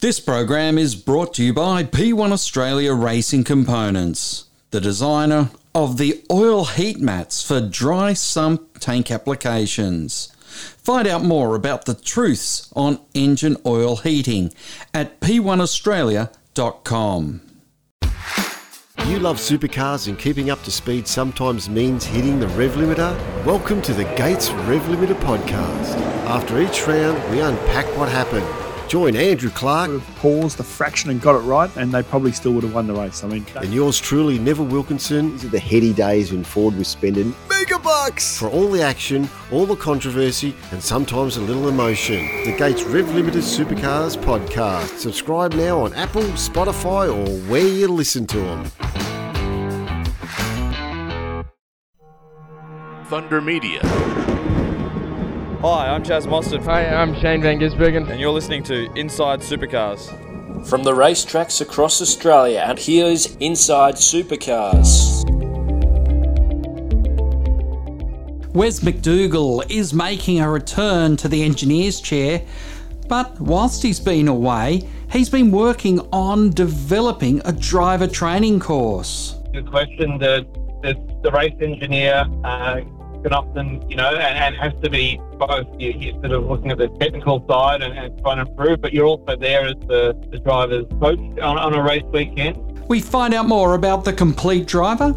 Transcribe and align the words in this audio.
This 0.00 0.20
program 0.20 0.78
is 0.78 0.94
brought 0.94 1.34
to 1.34 1.42
you 1.42 1.52
by 1.52 1.82
P1 1.82 2.30
Australia 2.30 2.94
Racing 2.94 3.42
Components, 3.42 4.44
the 4.70 4.80
designer 4.80 5.50
of 5.74 5.98
the 5.98 6.24
oil 6.30 6.66
heat 6.66 7.00
mats 7.00 7.42
for 7.42 7.60
dry 7.60 8.12
sump 8.12 8.78
tank 8.78 9.10
applications. 9.10 10.32
Find 10.36 11.08
out 11.08 11.24
more 11.24 11.56
about 11.56 11.86
the 11.86 11.94
truths 11.94 12.72
on 12.76 13.00
engine 13.12 13.56
oil 13.66 13.96
heating 13.96 14.54
at 14.94 15.18
p1australia.com. 15.18 17.40
You 19.06 19.18
love 19.18 19.38
supercars 19.38 20.06
and 20.06 20.16
keeping 20.16 20.48
up 20.48 20.62
to 20.62 20.70
speed 20.70 21.08
sometimes 21.08 21.68
means 21.68 22.04
hitting 22.04 22.38
the 22.38 22.46
rev 22.46 22.74
limiter? 22.74 23.44
Welcome 23.44 23.82
to 23.82 23.92
the 23.92 24.04
Gates 24.14 24.50
Rev 24.50 24.82
Limiter 24.82 25.18
podcast. 25.22 25.96
After 26.28 26.60
each 26.60 26.86
round, 26.86 27.20
we 27.32 27.40
unpack 27.40 27.86
what 27.96 28.08
happened 28.08 28.46
Join 28.88 29.16
Andrew 29.16 29.50
Clark. 29.50 29.90
Would 29.90 30.00
have 30.00 30.16
paused 30.16 30.60
a 30.60 30.62
fraction 30.62 31.10
and 31.10 31.20
got 31.20 31.34
it 31.34 31.40
right, 31.40 31.70
and 31.76 31.92
they 31.92 32.02
probably 32.02 32.32
still 32.32 32.52
would 32.52 32.64
have 32.64 32.74
won 32.74 32.86
the 32.86 32.94
race. 32.94 33.22
I 33.22 33.28
mean, 33.28 33.44
and 33.56 33.72
yours 33.72 34.00
truly, 34.00 34.38
Neville 34.38 34.64
Wilkinson. 34.64 35.32
These 35.32 35.44
are 35.44 35.48
the 35.48 35.58
heady 35.58 35.92
days 35.92 36.32
when 36.32 36.42
Ford 36.42 36.74
was 36.74 36.88
spending 36.88 37.34
mega 37.50 37.78
bucks 37.78 38.38
for 38.38 38.48
all 38.48 38.70
the 38.70 38.80
action, 38.80 39.28
all 39.52 39.66
the 39.66 39.76
controversy, 39.76 40.54
and 40.72 40.82
sometimes 40.82 41.36
a 41.36 41.40
little 41.42 41.68
emotion. 41.68 42.24
The 42.44 42.56
Gates 42.56 42.82
Rev 42.84 43.14
Limited 43.14 43.42
Supercars 43.42 44.16
podcast. 44.16 44.98
Subscribe 44.98 45.52
now 45.52 45.80
on 45.80 45.92
Apple, 45.92 46.22
Spotify, 46.22 47.14
or 47.14 47.28
where 47.50 47.68
you 47.68 47.88
listen 47.88 48.26
to 48.28 48.38
them. 48.38 48.64
Thunder 53.08 53.42
Media. 53.42 54.37
Hi, 55.60 55.88
I'm 55.88 56.04
Chaz 56.04 56.24
Mostert. 56.24 56.64
Hi, 56.66 56.86
I'm 56.86 57.16
Shane 57.16 57.42
Van 57.42 57.58
Gisbergen. 57.58 58.08
And 58.08 58.20
you're 58.20 58.30
listening 58.30 58.62
to 58.62 58.88
Inside 58.94 59.40
Supercars. 59.40 60.06
From 60.68 60.84
the 60.84 60.92
racetracks 60.92 61.60
across 61.60 62.00
Australia, 62.00 62.62
and 62.64 62.78
here's 62.78 63.34
Inside 63.38 63.96
Supercars. 63.96 65.24
Wes 68.54 68.78
McDougall 68.78 69.68
is 69.68 69.92
making 69.92 70.38
a 70.38 70.48
return 70.48 71.16
to 71.16 71.26
the 71.26 71.42
engineer's 71.42 72.00
chair, 72.00 72.40
but 73.08 73.40
whilst 73.40 73.82
he's 73.82 73.98
been 73.98 74.28
away, 74.28 74.88
he's 75.10 75.28
been 75.28 75.50
working 75.50 75.98
on 76.12 76.50
developing 76.50 77.42
a 77.44 77.52
driver 77.52 78.06
training 78.06 78.60
course. 78.60 79.34
Good 79.52 79.68
question. 79.68 80.18
The, 80.18 80.46
the, 80.84 81.20
the 81.24 81.32
race 81.32 81.56
engineer 81.60 82.26
uh, 82.44 82.82
can 83.22 83.32
often, 83.32 83.88
you 83.88 83.96
know, 83.96 84.08
and, 84.14 84.38
and 84.38 84.56
has 84.56 84.72
to 84.82 84.90
be 84.90 85.20
both. 85.38 85.66
You, 85.78 85.90
you're 85.90 86.14
sort 86.14 86.32
of 86.32 86.44
looking 86.46 86.70
at 86.70 86.78
the 86.78 86.88
technical 87.00 87.44
side 87.48 87.82
and, 87.82 87.96
and 87.98 88.18
trying 88.20 88.44
to 88.44 88.50
improve, 88.50 88.80
but 88.80 88.92
you're 88.92 89.06
also 89.06 89.36
there 89.36 89.66
as 89.66 89.74
the, 89.86 90.16
the 90.30 90.38
driver's 90.38 90.86
coach 91.00 91.18
on, 91.18 91.58
on 91.58 91.74
a 91.74 91.82
race 91.82 92.04
weekend. 92.12 92.56
We 92.88 93.00
find 93.00 93.34
out 93.34 93.46
more 93.46 93.74
about 93.74 94.04
the 94.04 94.12
complete 94.12 94.66
driver 94.66 95.14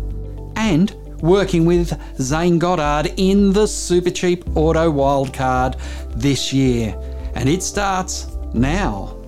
and 0.55 0.91
working 1.22 1.66
with 1.66 1.97
Zane 2.19 2.59
Goddard 2.59 3.13
in 3.17 3.53
the 3.53 3.67
Super 3.67 4.09
Cheap 4.09 4.44
Auto 4.57 4.91
Wildcard 4.91 5.79
this 6.16 6.52
year. 6.52 6.99
And 7.35 7.47
it 7.47 7.63
starts 7.63 8.27
now. 8.53 9.20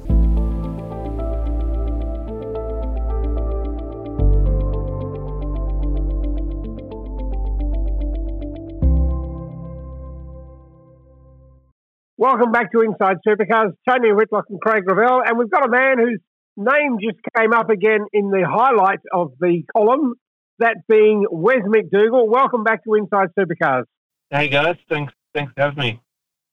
Welcome 12.24 12.54
back 12.54 12.72
to 12.72 12.80
Inside 12.80 13.18
Supercars. 13.28 13.74
Tony 13.86 14.14
Whitlock 14.14 14.46
and 14.50 14.62
Craig 14.62 14.86
Gravel. 14.86 15.22
And 15.26 15.38
we've 15.38 15.52
got 15.52 15.68
a 15.68 15.70
man 15.70 15.98
whose 15.98 16.22
name 16.56 16.98
just 17.02 17.18
came 17.38 17.52
up 17.52 17.70
again 17.70 18.06
in 18.14 18.30
the 18.30 18.48
highlights 18.50 19.04
of 19.12 19.34
the 19.42 19.64
column, 19.76 20.14
that 20.60 20.78
being 20.88 21.26
Wes 21.30 21.64
McDougall. 21.68 22.30
Welcome 22.30 22.64
back 22.64 22.86
to 22.86 22.94
Inside 22.94 23.28
Supercars. 23.38 23.84
Hey, 24.30 24.48
guys. 24.48 24.78
Thanks, 24.88 25.12
thanks 25.34 25.52
for 25.54 25.64
having 25.64 25.80
me. 25.80 26.02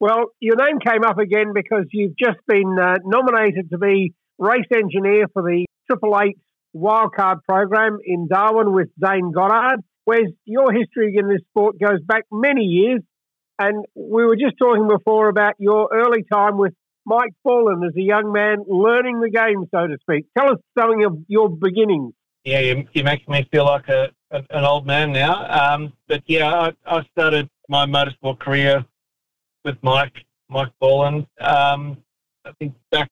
Well, 0.00 0.32
your 0.40 0.56
name 0.56 0.80
came 0.84 1.04
up 1.04 1.18
again 1.18 1.52
because 1.54 1.84
you've 1.92 2.16
just 2.18 2.38
been 2.48 2.76
uh, 2.76 2.96
nominated 3.04 3.70
to 3.70 3.78
be 3.78 4.12
race 4.40 4.66
engineer 4.74 5.26
for 5.32 5.42
the 5.42 5.66
Triple 5.88 6.18
Eight 6.20 6.38
Wildcard 6.74 7.44
program 7.48 7.98
in 8.04 8.26
Darwin 8.26 8.72
with 8.72 8.88
Zane 8.98 9.30
Goddard. 9.30 9.84
Whereas 10.04 10.32
your 10.44 10.72
history 10.72 11.14
in 11.16 11.28
this 11.28 11.42
sport 11.50 11.76
goes 11.78 12.00
back 12.04 12.24
many 12.32 12.64
years. 12.64 13.02
And 13.60 13.84
we 13.94 14.24
were 14.24 14.36
just 14.36 14.56
talking 14.58 14.88
before 14.88 15.28
about 15.28 15.52
your 15.58 15.90
early 15.92 16.24
time 16.32 16.56
with 16.56 16.72
Mike 17.04 17.34
Borland 17.44 17.84
as 17.84 17.94
a 17.94 18.00
young 18.00 18.32
man 18.32 18.64
learning 18.66 19.20
the 19.20 19.28
game, 19.28 19.66
so 19.70 19.86
to 19.86 19.98
speak. 20.00 20.24
Tell 20.36 20.50
us 20.50 20.58
something 20.78 21.04
of 21.04 21.18
your 21.28 21.50
beginnings. 21.50 22.14
Yeah, 22.46 22.60
you, 22.60 22.88
you 22.94 23.04
make 23.04 23.28
me 23.28 23.46
feel 23.52 23.66
like 23.66 23.86
a, 23.88 24.12
a, 24.30 24.42
an 24.48 24.64
old 24.64 24.86
man 24.86 25.12
now. 25.12 25.44
Um, 25.46 25.92
but 26.08 26.22
yeah, 26.26 26.48
I, 26.50 26.72
I, 26.86 27.02
started 27.12 27.50
my 27.68 27.84
motorsport 27.84 28.38
career 28.38 28.82
with 29.62 29.76
Mike 29.82 30.24
Mike 30.48 30.72
Bullen. 30.80 31.26
Um, 31.38 31.98
I 32.46 32.52
think 32.58 32.72
back 32.90 33.10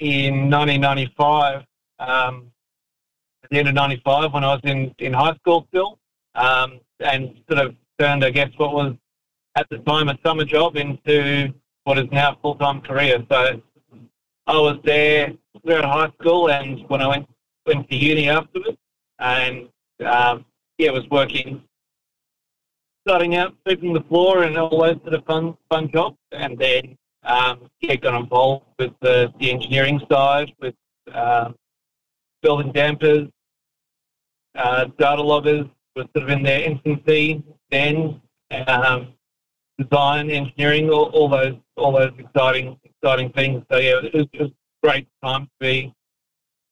in 0.00 0.50
1995, 0.50 1.62
um, 2.00 2.50
at 3.44 3.50
the 3.50 3.58
end 3.60 3.68
of 3.68 3.74
95, 3.74 4.32
when 4.32 4.42
I 4.42 4.54
was 4.54 4.60
in, 4.64 4.92
in 4.98 5.12
high 5.12 5.36
school 5.36 5.68
still, 5.68 6.00
um, 6.34 6.80
and 6.98 7.40
sort 7.48 7.64
of 7.64 7.76
turned, 8.00 8.24
I 8.24 8.30
guess, 8.30 8.50
what 8.56 8.74
was 8.74 8.96
at 9.56 9.68
the 9.70 9.78
time 9.78 10.08
a 10.08 10.18
summer 10.24 10.44
job 10.44 10.76
into 10.76 11.52
what 11.84 11.98
is 11.98 12.06
now 12.10 12.32
a 12.32 12.36
full 12.40 12.56
time 12.56 12.80
career. 12.80 13.24
So 13.30 13.60
I 14.46 14.58
was 14.58 14.78
there 14.84 15.32
throughout 15.64 15.84
high 15.84 16.12
school 16.20 16.50
and 16.50 16.80
when 16.88 17.00
I 17.00 17.08
went 17.08 17.26
went 17.66 17.88
to 17.88 17.96
uni 17.96 18.28
afterwards, 18.28 18.76
and 19.18 19.68
um, 20.04 20.44
yeah, 20.76 20.90
was 20.90 21.08
working, 21.10 21.62
starting 23.06 23.36
out 23.36 23.54
sweeping 23.64 23.94
the 23.94 24.02
floor 24.02 24.42
and 24.42 24.58
all 24.58 24.82
those 24.82 24.96
sort 25.02 25.14
of 25.14 25.24
fun 25.24 25.56
fun 25.70 25.90
jobs, 25.90 26.18
and 26.32 26.58
then 26.58 26.96
um, 27.22 27.70
yeah, 27.80 27.94
got 27.96 28.20
involved 28.20 28.66
with 28.78 28.92
the, 29.00 29.32
the 29.40 29.50
engineering 29.50 30.00
side, 30.10 30.52
with 30.60 30.74
um, 31.14 31.54
building 32.42 32.72
dampers, 32.72 33.28
uh, 34.56 34.86
data 34.98 35.22
loggers 35.22 35.66
was 35.96 36.06
sort 36.16 36.24
of 36.24 36.30
in 36.30 36.42
their 36.42 36.62
infancy 36.62 37.42
then. 37.70 38.20
Um, 38.66 39.14
design, 39.78 40.30
engineering, 40.30 40.90
all, 40.90 41.10
all 41.14 41.28
those 41.28 41.56
all 41.76 41.92
those 41.92 42.12
exciting 42.18 42.78
exciting 42.84 43.32
things. 43.32 43.62
So 43.70 43.78
yeah, 43.78 44.00
it 44.02 44.14
was, 44.14 44.26
it 44.32 44.40
was 44.40 44.50
a 44.50 44.86
great 44.86 45.08
time 45.22 45.44
to 45.44 45.50
be 45.60 45.94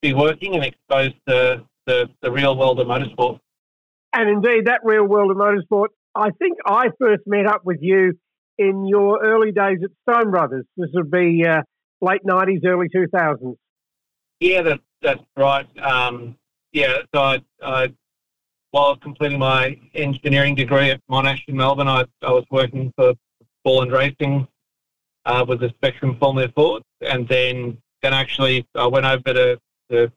be 0.03 0.13
working 0.13 0.55
and 0.55 0.65
exposed 0.65 1.15
to 1.29 1.65
the, 1.87 2.09
the 2.21 2.31
real 2.31 2.57
world 2.57 2.81
of 2.81 2.87
motorsport. 2.89 3.39
And 4.13 4.29
indeed, 4.29 4.67
that 4.67 4.81
real 4.85 5.05
world 5.05 5.31
of 5.31 5.37
motorsport, 5.37 5.89
I 6.15 6.31
think 6.39 6.59
I 6.67 6.89
first 7.01 7.23
met 7.27 7.47
up 7.47 7.63
with 7.65 7.79
you 7.81 8.15
in 8.59 8.87
your 8.87 9.25
early 9.25 9.53
days 9.53 9.79
at 9.83 9.91
Stone 10.09 10.31
Brothers. 10.31 10.67
This 10.77 10.91
would 10.93 11.11
be 11.11 11.45
uh, 11.47 11.63
late 12.01 12.21
90s, 12.29 12.67
early 12.67 12.89
2000s. 12.95 13.57
Yeah, 14.41 14.63
that, 14.63 14.81
that's 15.01 15.23
right. 15.37 15.67
Um, 15.79 16.37
yeah, 16.73 16.99
so 17.15 17.21
I, 17.23 17.39
I 17.63 17.89
while 18.73 18.97
completing 18.97 19.39
my 19.39 19.79
engineering 19.95 20.55
degree 20.55 20.91
at 20.91 21.01
Monash 21.09 21.43
in 21.47 21.57
Melbourne, 21.57 21.89
I, 21.89 22.05
I 22.23 22.33
was 22.33 22.45
working 22.51 22.93
for 22.97 23.15
Borland 23.65 23.93
Racing 23.93 24.49
uh, 25.27 25.45
with 25.47 25.61
the 25.61 25.69
Spectrum 25.69 26.17
Formula 26.19 26.51
Ford, 26.55 26.83
and 27.01 27.29
then 27.29 27.79
then 28.03 28.13
actually 28.13 28.67
I 28.75 28.87
went 28.87 29.07
over 29.07 29.23
to, 29.23 29.61
to 29.91 30.13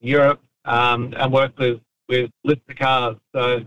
Europe 0.00 0.40
um, 0.64 1.12
and 1.16 1.32
worked 1.32 1.58
with 1.58 1.80
with 2.08 2.30
Lister 2.44 2.74
cars. 2.74 3.16
So 3.34 3.64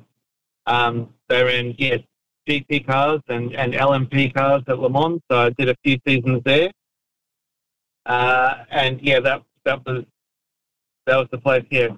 um, 0.68 1.14
they're 1.28 1.50
in 1.50 1.76
yes 1.78 2.00
GT 2.48 2.86
cars 2.86 3.22
and, 3.28 3.54
and 3.56 3.74
LMP 3.74 4.34
cars 4.34 4.64
at 4.68 4.80
Le 4.80 4.90
Mans. 4.90 5.20
So 5.30 5.38
I 5.38 5.50
did 5.50 5.70
a 5.70 5.76
few 5.84 5.98
seasons 6.08 6.42
there, 6.46 6.72
uh, 8.06 8.64
and 8.70 9.02
yeah, 9.02 9.20
that 9.20 9.42
that 9.66 9.86
was 9.86 10.06
that 11.08 11.18
was 11.18 11.28
the 11.32 11.40
place. 11.40 11.66
Yeah, 11.72 11.90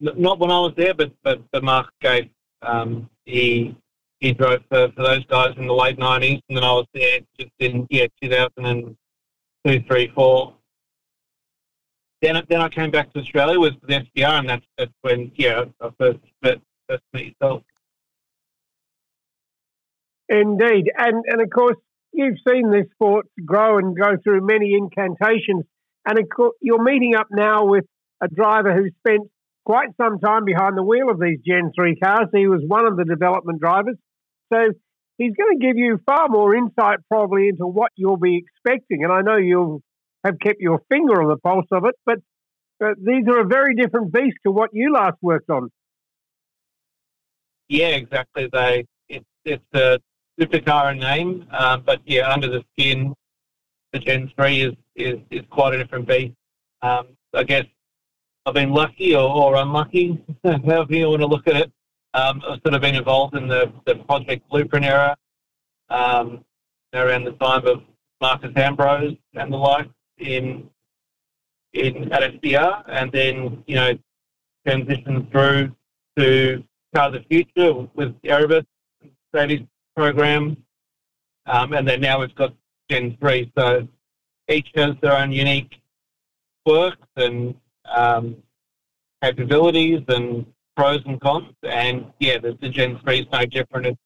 not 0.00 0.38
when 0.38 0.50
I 0.50 0.60
was 0.60 0.74
there, 0.76 0.94
but 0.94 1.12
but, 1.22 1.40
but 1.52 1.64
Mark 1.64 1.88
Gate, 2.00 2.30
um, 2.62 3.08
he 3.24 3.76
he 4.20 4.32
drove 4.32 4.60
for, 4.68 4.90
for 4.92 5.02
those 5.02 5.24
guys 5.26 5.54
in 5.56 5.66
the 5.66 5.74
late 5.74 5.98
nineties, 5.98 6.40
and 6.48 6.56
then 6.56 6.64
I 6.64 6.72
was 6.72 6.86
there 6.94 7.20
just 7.38 7.52
in 7.58 7.86
yeah 7.90 8.06
two 8.22 8.30
thousand 8.30 8.66
and 8.66 8.96
two, 9.66 9.82
three, 9.86 10.12
four. 10.14 10.54
Then 12.22 12.42
then 12.48 12.60
I 12.60 12.68
came 12.68 12.90
back 12.90 13.12
to 13.12 13.20
Australia 13.20 13.58
with 13.60 13.74
the 13.82 14.04
SBR, 14.16 14.40
and 14.40 14.48
that's 14.48 14.66
that's 14.78 14.92
when 15.02 15.32
yeah 15.34 15.64
I 15.80 15.90
first 15.98 16.18
met 16.42 16.60
first 16.88 17.02
met 17.12 17.26
yourself. 17.26 17.62
Indeed, 20.28 20.90
and 20.96 21.24
and 21.26 21.40
of 21.40 21.50
course 21.50 21.76
you've 22.12 22.38
seen 22.48 22.70
this 22.70 22.86
sport 22.92 23.26
grow 23.44 23.78
and 23.78 23.96
go 23.96 24.16
through 24.22 24.40
many 24.46 24.74
incantations, 24.74 25.64
and 26.06 26.18
of 26.18 26.28
course 26.34 26.56
you're 26.60 26.82
meeting 26.82 27.14
up 27.14 27.28
now 27.30 27.66
with 27.66 27.84
a 28.22 28.28
driver 28.28 28.74
who 28.74 28.88
spent 28.98 29.30
quite 29.66 29.88
some 30.00 30.20
time 30.20 30.44
behind 30.44 30.78
the 30.78 30.82
wheel 30.82 31.10
of 31.10 31.20
these 31.20 31.40
Gen 31.44 31.72
3 31.74 31.96
cars. 31.96 32.28
He 32.32 32.46
was 32.46 32.62
one 32.64 32.86
of 32.86 32.96
the 32.96 33.04
development 33.04 33.60
drivers. 33.60 33.96
So 34.52 34.58
he's 35.18 35.32
going 35.34 35.58
to 35.58 35.66
give 35.66 35.76
you 35.76 35.98
far 36.06 36.28
more 36.28 36.54
insight 36.54 37.00
probably 37.10 37.48
into 37.48 37.66
what 37.66 37.90
you'll 37.96 38.16
be 38.16 38.38
expecting. 38.38 39.02
And 39.02 39.12
I 39.12 39.22
know 39.22 39.36
you'll 39.36 39.82
have 40.24 40.38
kept 40.38 40.60
your 40.60 40.80
finger 40.88 41.20
on 41.20 41.28
the 41.28 41.36
pulse 41.36 41.66
of 41.72 41.84
it, 41.84 41.96
but 42.06 42.18
these 42.98 43.26
are 43.28 43.40
a 43.40 43.44
very 43.44 43.74
different 43.74 44.12
beast 44.12 44.36
to 44.44 44.52
what 44.52 44.70
you 44.72 44.92
last 44.92 45.16
worked 45.20 45.50
on. 45.50 45.70
Yeah, 47.68 47.88
exactly. 47.88 48.48
They 48.52 48.86
it's 49.08 49.26
it's 49.44 49.64
a 49.74 49.98
supercar 50.40 50.96
name, 50.96 51.46
um, 51.50 51.82
but 51.84 52.00
yeah, 52.04 52.30
under 52.30 52.48
the 52.48 52.62
skin, 52.72 53.14
the 53.92 53.98
Gen 53.98 54.30
Three 54.36 54.62
is 54.62 54.74
is, 54.94 55.18
is 55.30 55.42
quite 55.50 55.74
a 55.74 55.78
different 55.78 56.06
beast. 56.06 56.34
Um, 56.82 57.08
I 57.34 57.42
guess 57.42 57.64
I've 58.46 58.54
been 58.54 58.70
lucky 58.70 59.16
or, 59.16 59.28
or 59.28 59.56
unlucky, 59.56 60.22
however 60.44 60.94
you 60.94 61.08
want 61.08 61.20
to 61.20 61.26
look 61.26 61.48
at 61.48 61.56
it. 61.56 61.72
Um, 62.14 62.40
I've 62.48 62.60
sort 62.62 62.74
of 62.74 62.80
been 62.80 62.94
involved 62.94 63.36
in 63.36 63.48
the, 63.48 63.72
the 63.86 63.96
Project 63.96 64.48
Blueprint 64.48 64.86
era 64.86 65.16
um, 65.90 66.44
around 66.94 67.24
the 67.24 67.32
time 67.32 67.66
of 67.66 67.82
Marcos 68.20 68.52
Ambrose 68.54 69.16
and 69.34 69.52
the 69.52 69.56
like 69.56 69.90
in 70.18 70.70
in 71.72 72.10
at 72.12 72.40
SBR, 72.40 72.84
and 72.88 73.10
then 73.12 73.64
you 73.66 73.74
know 73.74 73.98
transitioned 74.66 75.30
through 75.30 75.74
to 76.16 76.62
Car 76.94 77.08
of 77.08 77.14
the 77.14 77.24
Future 77.28 77.88
with 77.94 78.14
Erebus, 78.24 78.64
Mercedes 79.34 79.66
program, 79.94 80.56
um, 81.46 81.72
and 81.72 81.86
then 81.86 82.00
now 82.00 82.20
we've 82.20 82.34
got 82.36 82.54
Gen 82.88 83.16
three. 83.20 83.52
So 83.58 83.86
each 84.48 84.68
has 84.76 84.94
their 85.02 85.18
own 85.18 85.32
unique 85.32 85.80
quirks 86.64 87.06
and 87.16 87.54
um, 87.94 88.36
capabilities 89.22 90.00
and 90.08 90.46
pros 90.76 91.00
and 91.06 91.20
cons. 91.20 91.54
And 91.62 92.06
yeah, 92.20 92.38
the, 92.38 92.56
the 92.60 92.68
Gen 92.68 92.98
3 93.04 93.20
is 93.20 93.26
no 93.32 93.44
different. 93.46 93.86
It's, 93.86 94.00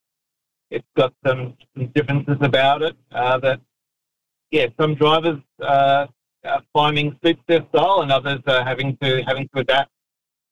it's 0.70 0.86
got 0.96 1.12
some, 1.26 1.56
some 1.76 1.88
differences 1.88 2.36
about 2.40 2.82
it 2.82 2.96
uh, 3.12 3.38
that, 3.38 3.60
yeah, 4.50 4.66
some 4.80 4.94
drivers 4.94 5.40
uh, 5.60 6.06
are 6.44 6.62
finding 6.72 7.16
suits 7.24 7.40
their 7.48 7.66
style 7.68 8.00
and 8.02 8.12
others 8.12 8.40
are 8.46 8.64
having 8.64 8.96
to 9.02 9.22
having 9.26 9.48
to 9.54 9.60
adapt. 9.60 9.90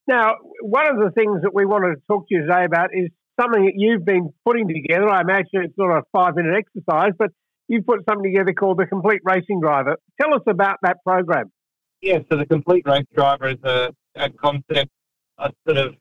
Now, 0.07 0.35
one 0.63 0.89
of 0.91 0.97
the 0.97 1.11
things 1.15 1.43
that 1.43 1.53
we 1.55 1.67
wanted 1.67 1.97
to 1.97 2.03
talk 2.09 2.29
to 2.29 2.35
you 2.35 2.43
today 2.43 2.65
about 2.65 2.91
is 2.93 3.11
something 3.41 3.65
that 3.67 3.75
you've 3.77 4.05
been 4.05 4.31
putting 4.45 4.69
together. 4.69 5.09
I 5.09 5.21
imagine 5.21 5.65
it's 5.65 5.75
not 5.77 5.99
a 5.99 6.03
five 6.13 6.35
minute 6.35 6.55
exercise, 6.57 7.13
but 7.19 7.31
you've 7.69 7.87
put 7.87 8.01
something 8.09 8.33
together 8.33 8.53
called 8.53 8.79
the 8.79 8.87
Complete 8.87 9.21
Racing 9.25 9.61
Driver. 9.61 9.97
Tell 10.21 10.35
us 10.35 10.43
about 10.49 10.79
that 10.83 10.99
program. 11.05 11.53
Yeah, 12.01 12.21
so 12.31 12.37
the 12.37 12.47
Complete 12.47 12.87
Race 12.87 13.07
Driver 13.15 13.49
is 13.49 13.63
a, 13.65 13.93
a 14.15 14.31
concept 14.31 14.91
I 15.39 15.51
sort 15.67 15.79
of 15.79 15.95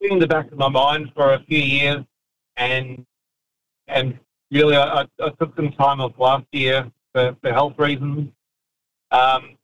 been 0.00 0.12
in 0.12 0.18
the 0.18 0.26
back 0.26 0.50
of 0.52 0.58
my 0.58 0.68
mind 0.68 1.10
for 1.14 1.34
a 1.34 1.42
few 1.44 1.58
years, 1.58 2.04
and 2.56 3.06
and 3.88 4.18
really 4.50 4.76
I, 4.76 5.06
I 5.20 5.28
took 5.40 5.56
some 5.56 5.72
time 5.72 6.00
off 6.00 6.12
last 6.18 6.46
year 6.52 6.90
for, 7.12 7.36
for 7.40 7.52
health 7.52 7.74
reasons, 7.78 8.30
um, 9.10 9.56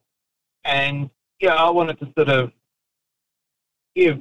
and 0.64 1.10
yeah, 1.40 1.54
I 1.54 1.68
wanted 1.70 1.98
to 2.00 2.12
sort 2.16 2.28
of 2.28 2.52
give 3.94 4.20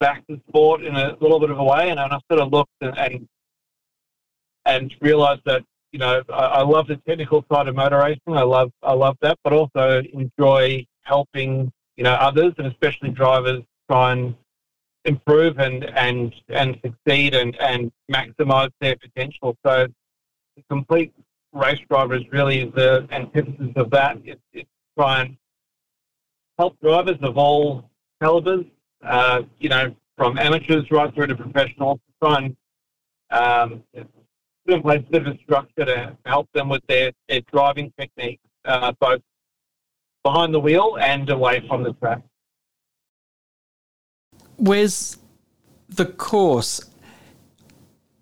back 0.00 0.26
to 0.26 0.40
sport 0.48 0.82
in 0.82 0.96
a 0.96 1.16
little 1.20 1.38
bit 1.38 1.50
of 1.50 1.58
a 1.58 1.64
way, 1.64 1.90
and 1.90 2.00
I 2.00 2.08
sort 2.30 2.40
of 2.40 2.52
looked 2.52 2.72
and 2.80 2.98
and, 2.98 3.28
and 4.66 4.94
realised 5.00 5.42
that 5.44 5.64
you 5.92 5.98
know, 5.98 6.22
I, 6.28 6.32
I, 6.32 6.62
love 6.62 6.86
the 6.86 6.96
technical 6.96 7.44
side 7.52 7.68
of 7.68 7.74
motor 7.74 7.98
racing. 7.98 8.36
I 8.36 8.42
love 8.42 8.70
I 8.82 8.92
love 8.92 9.16
that, 9.22 9.38
but 9.42 9.52
also 9.52 10.02
enjoy 10.12 10.86
helping 11.02 11.72
you 11.96 12.04
know 12.04 12.12
others 12.12 12.54
and 12.58 12.66
especially 12.66 13.10
drivers 13.10 13.62
try 13.90 14.12
and 14.12 14.34
improve 15.04 15.58
and 15.58 15.84
and 15.84 16.34
and 16.48 16.78
succeed 16.84 17.34
and 17.34 17.56
and 17.60 17.90
maximize 18.10 18.70
their 18.80 18.96
potential. 18.96 19.56
So 19.66 19.86
the 20.56 20.62
complete 20.68 21.12
race 21.52 21.80
driver 21.88 22.14
is 22.14 22.24
really 22.30 22.66
the 22.66 23.08
antithesis 23.10 23.72
of 23.76 23.90
that. 23.90 24.18
It's, 24.24 24.40
it's 24.52 24.70
try 24.96 25.22
and 25.22 25.36
help 26.58 26.78
drivers 26.80 27.18
of 27.22 27.36
all 27.36 27.90
calibers, 28.22 28.66
uh, 29.02 29.42
you 29.58 29.68
know, 29.68 29.94
from 30.16 30.38
amateurs 30.38 30.90
right 30.90 31.12
through 31.14 31.28
to 31.28 31.34
professionals, 31.34 31.98
try 32.22 32.36
and 32.38 32.56
um, 33.30 33.82
in 34.66 34.82
bit 34.82 35.04
of 35.14 35.26
a 35.26 35.38
structure 35.38 35.84
to 35.84 36.16
help 36.26 36.48
them 36.52 36.68
with 36.68 36.86
their, 36.86 37.12
their 37.28 37.40
driving 37.52 37.92
technique, 37.98 38.40
uh, 38.64 38.92
both 39.00 39.20
behind 40.22 40.54
the 40.54 40.60
wheel 40.60 40.96
and 41.00 41.28
away 41.30 41.64
from 41.66 41.82
the 41.82 41.92
track. 41.94 42.22
Where's 44.56 45.16
the 45.88 46.06
course? 46.06 46.80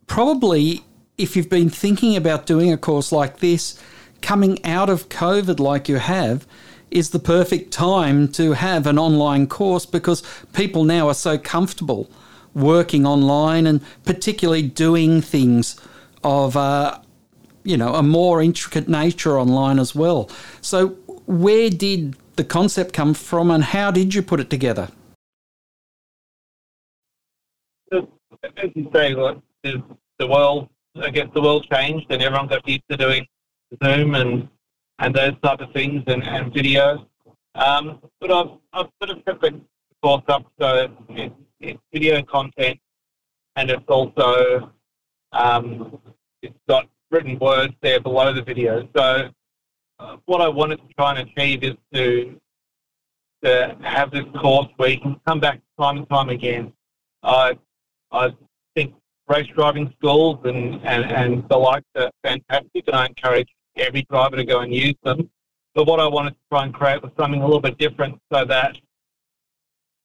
Probably, 0.07 0.85
if 1.19 1.37
you've 1.37 1.51
been 1.51 1.71
thinking 1.71 2.17
about 2.17 2.47
doing 2.47 2.73
a 2.73 2.79
course 2.79 3.13
like 3.13 3.39
this, 3.39 3.83
coming 4.23 4.65
out 4.65 4.89
of 4.89 5.09
COVID 5.09 5.59
like 5.59 5.89
you 5.89 5.97
have, 5.97 6.47
is 6.91 7.11
the 7.11 7.19
perfect 7.19 7.73
time 7.73 8.29
to 8.29 8.53
have 8.53 8.87
an 8.87 8.99
online 8.99 9.47
course 9.47 9.85
because 9.85 10.23
people 10.53 10.85
now 10.85 11.09
are 11.09 11.15
so 11.15 11.37
comfortable 11.37 12.11
working 12.55 13.07
online 13.07 13.67
and 13.67 13.83
particularly 14.05 14.63
doing 14.63 15.21
things 15.21 15.79
of 16.25 16.57
uh, 16.57 17.01
you 17.65 17.77
know 17.77 17.95
a 17.95 18.03
more 18.03 18.43
intricate 18.43 18.89
nature 18.89 19.39
online 19.39 19.79
as 19.79 19.95
well. 19.95 20.31
So 20.61 20.89
where 21.27 21.71
did 21.71 22.17
the 22.37 22.45
concept 22.45 22.93
come 22.93 23.15
from, 23.15 23.51
and 23.51 23.65
how 23.65 23.91
did 23.91 24.15
you 24.15 24.23
put 24.23 24.41
it 24.41 24.51
together? 24.51 24.89
As 27.93 28.71
you 28.75 28.91
say, 28.95 29.15
the 29.63 30.27
world, 30.27 30.69
I 30.97 31.11
guess 31.11 31.29
the 31.35 31.43
world 31.43 31.67
changed, 31.71 32.07
and 32.11 32.23
everyone 32.23 32.49
got 32.49 32.67
used 32.69 32.83
to 32.91 32.97
doing 32.97 33.27
Zoom 33.83 34.15
and 34.15 34.49
and 35.01 35.15
those 35.15 35.35
type 35.43 35.61
of 35.61 35.73
things 35.73 36.03
and, 36.07 36.25
and 36.25 36.53
videos. 36.53 37.07
Um, 37.55 38.01
but 38.21 38.33
I've, 38.33 38.51
I've 38.73 38.89
sort 39.01 39.17
of 39.17 39.23
set 39.27 39.41
the 39.41 39.61
course 40.03 40.23
up 40.29 40.45
so 40.61 40.89
it's, 41.09 41.35
it's 41.61 41.81
video 41.93 42.23
content 42.23 42.79
and 43.57 43.71
it's 43.71 43.85
also 43.89 44.71
um, 45.33 45.99
it's 46.43 46.59
got 46.69 46.89
written 47.11 47.39
words 47.39 47.75
there 47.83 48.01
below 48.01 48.33
the 48.33 48.43
video. 48.43 48.89
So 48.97 49.31
uh, 49.99 50.17
what 50.27 50.41
I 50.41 50.49
wanted 50.49 50.77
to 50.77 50.95
try 50.95 51.19
and 51.19 51.29
achieve 51.29 51.63
is 51.63 51.77
to 51.95 52.39
to 53.45 53.77
have 53.83 54.11
this 54.11 54.25
course 54.41 54.67
where 54.77 54.91
you 54.91 55.01
can 55.01 55.21
come 55.27 55.39
back 55.39 55.61
time 55.81 55.99
and 55.99 56.09
time 56.09 56.29
again. 56.29 56.73
I 57.23 57.57
I 58.11 58.31
think 58.75 58.95
race 59.29 59.47
driving 59.55 59.93
schools 59.99 60.39
and, 60.45 60.81
and, 60.85 61.05
and 61.05 61.49
the 61.49 61.57
like 61.57 61.85
are 61.97 62.11
fantastic, 62.25 62.85
and 62.87 62.97
I 62.97 63.07
encourage 63.07 63.49
every 63.77 64.03
driver 64.11 64.37
to 64.37 64.45
go 64.45 64.61
and 64.61 64.75
use 64.75 64.95
them. 65.05 65.31
But 65.75 65.87
what 65.87 66.01
I 66.01 66.07
wanted 66.07 66.31
to 66.31 66.41
try 66.51 66.65
and 66.65 66.75
create 66.75 67.03
was 67.03 67.13
something 67.19 67.41
a 67.41 67.45
little 67.45 67.61
bit 67.61 67.79
different 67.79 68.19
so 68.33 68.45
that 68.47 68.77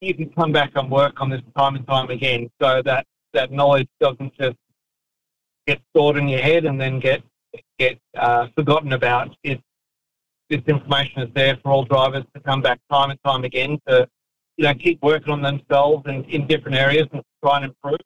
you 0.02 0.14
can 0.14 0.30
come 0.32 0.52
back 0.52 0.72
and 0.76 0.92
work 0.92 1.22
on 1.22 1.30
this 1.30 1.42
time 1.58 1.76
and 1.76 1.88
time 1.88 2.10
again 2.10 2.50
so 2.62 2.82
that 2.84 3.08
that 3.34 3.52
knowledge 3.52 3.88
doesn't 4.00 4.38
just 4.38 4.58
get 5.68 5.82
stored 5.92 6.18
in 6.18 6.28
your 6.28 6.42
head 6.42 6.66
and 6.66 6.80
then 6.80 7.00
get 7.00 7.24
get 7.80 8.00
uh, 8.18 8.48
forgotten 8.56 8.94
about. 8.94 9.36
It, 9.44 9.62
this 10.50 10.62
information 10.68 11.22
is 11.24 11.30
there 11.34 11.58
for 11.64 11.72
all 11.72 11.86
drivers 11.86 12.24
to 12.36 12.40
come 12.42 12.62
back 12.62 12.80
time 12.92 13.10
and 13.12 13.20
time 13.24 13.44
again 13.44 13.80
to 13.88 14.08
you 14.58 14.66
know 14.66 14.74
keep 14.74 15.02
working 15.02 15.34
on 15.34 15.42
themselves 15.42 16.04
and 16.06 16.26
in 16.26 16.48
different 16.48 16.78
areas 16.78 17.08
and 17.12 17.22
try 17.44 17.58
and 17.58 17.66
improve. 17.66 18.00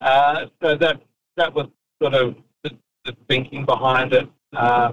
Uh, 0.00 0.46
so 0.62 0.76
that 0.76 1.00
that 1.36 1.52
was 1.54 1.66
sort 2.02 2.14
of 2.14 2.34
the, 2.64 2.70
the 3.04 3.16
thinking 3.28 3.64
behind 3.64 4.12
it. 4.12 4.28
Uh, 4.52 4.92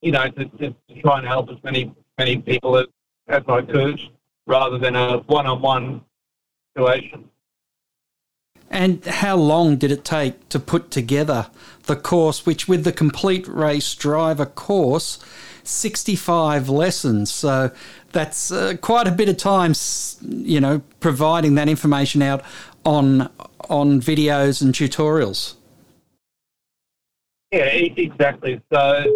you 0.00 0.10
know, 0.10 0.28
to, 0.28 0.44
to, 0.46 0.74
try 1.00 1.18
and 1.18 1.26
help 1.26 1.48
as 1.50 1.56
many 1.62 1.92
many 2.18 2.36
people 2.38 2.76
as, 2.76 2.86
as 3.28 3.42
I 3.48 3.62
could, 3.62 4.00
rather 4.46 4.78
than 4.78 4.96
a 4.96 5.18
one-on-one 5.18 6.02
situation. 6.76 7.28
And 8.72 9.04
how 9.04 9.36
long 9.36 9.76
did 9.76 9.92
it 9.92 10.02
take 10.02 10.48
to 10.48 10.58
put 10.58 10.90
together 10.90 11.48
the 11.84 11.94
course, 11.94 12.46
which 12.46 12.66
with 12.66 12.84
the 12.84 12.92
complete 12.92 13.46
race 13.46 13.94
driver 13.94 14.46
course, 14.46 15.18
65 15.62 16.70
lessons. 16.70 17.30
So 17.30 17.70
that's 18.12 18.50
uh, 18.50 18.76
quite 18.80 19.06
a 19.06 19.12
bit 19.12 19.28
of 19.28 19.36
time, 19.36 19.74
you 20.22 20.58
know, 20.58 20.80
providing 21.00 21.54
that 21.56 21.68
information 21.68 22.22
out 22.22 22.42
on 22.84 23.30
on 23.68 24.00
videos 24.00 24.60
and 24.60 24.74
tutorials. 24.74 25.54
Yeah, 27.52 27.64
exactly. 27.64 28.60
So 28.72 29.14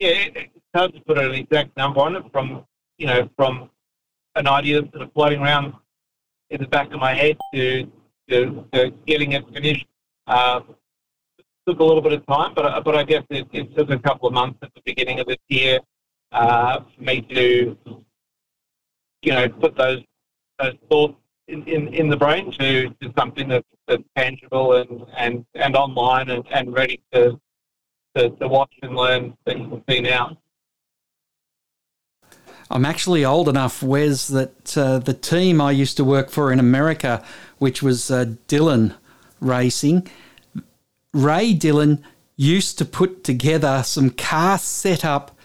yeah, 0.00 0.28
it's 0.34 0.50
hard 0.74 0.94
to 0.94 1.00
put 1.00 1.18
an 1.18 1.32
exact 1.32 1.76
number 1.76 2.00
on 2.00 2.16
it 2.16 2.24
from 2.32 2.64
you 2.98 3.06
know 3.06 3.28
from 3.36 3.70
an 4.34 4.46
idea 4.46 4.80
sort 4.90 5.02
of 5.02 5.12
floating 5.12 5.40
around 5.40 5.74
in 6.50 6.60
the 6.60 6.66
back 6.66 6.92
of 6.92 6.98
my 6.98 7.14
head 7.14 7.36
to 7.54 7.90
to, 8.32 8.66
to 8.72 8.90
getting 9.06 9.32
it 9.32 9.44
finished. 9.52 9.86
Uh, 10.26 10.60
took 11.66 11.78
a 11.78 11.84
little 11.84 12.02
bit 12.02 12.12
of 12.12 12.26
time, 12.26 12.52
but 12.54 12.82
but 12.84 12.96
I 12.96 13.04
guess 13.04 13.22
it, 13.30 13.46
it, 13.52 13.76
took 13.76 13.90
a 13.90 13.98
couple 13.98 14.26
of 14.26 14.34
months 14.34 14.58
at 14.62 14.74
the 14.74 14.82
beginning 14.84 15.20
of 15.20 15.26
this 15.26 15.38
year 15.48 15.78
uh, 16.32 16.80
for 16.80 17.02
me 17.02 17.20
to 17.22 17.76
you 19.22 19.32
know 19.32 19.48
put 19.48 19.76
those 19.76 20.02
those 20.58 20.74
thoughts 20.90 21.14
in, 21.48 21.62
in, 21.64 21.88
in 21.94 22.08
the 22.08 22.16
brain 22.16 22.50
to, 22.52 22.88
to 23.00 23.12
something 23.18 23.48
that's, 23.48 23.66
that's 23.86 24.02
tangible 24.16 24.74
and, 24.74 25.04
and, 25.16 25.44
and 25.54 25.76
online 25.76 26.30
and, 26.30 26.44
and 26.50 26.72
ready 26.72 27.00
to 27.12 27.38
to, 28.14 28.28
to 28.28 28.46
watch 28.46 28.72
and 28.82 28.94
learn 28.94 29.34
that 29.46 29.58
you 29.58 29.68
can 29.68 29.82
see 29.88 30.00
now. 30.00 30.36
I'm 32.72 32.86
actually 32.86 33.22
old 33.22 33.50
enough, 33.50 33.82
Wes, 33.82 34.28
that 34.28 34.78
uh, 34.78 34.98
the 34.98 35.12
team 35.12 35.60
I 35.60 35.72
used 35.72 35.98
to 35.98 36.04
work 36.04 36.30
for 36.30 36.50
in 36.50 36.58
America, 36.58 37.22
which 37.58 37.82
was 37.82 38.10
uh, 38.10 38.34
Dillon 38.46 38.94
Racing, 39.40 40.08
Ray 41.12 41.52
Dillon 41.52 42.02
used 42.34 42.78
to 42.78 42.86
put 42.86 43.24
together 43.24 43.82
some 43.84 44.08
car 44.08 44.56
setup 44.56 45.36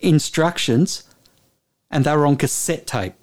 instructions, 0.00 1.02
and 1.90 2.04
they 2.04 2.14
were 2.16 2.24
on 2.24 2.36
cassette 2.36 2.86
tape. 2.86 3.14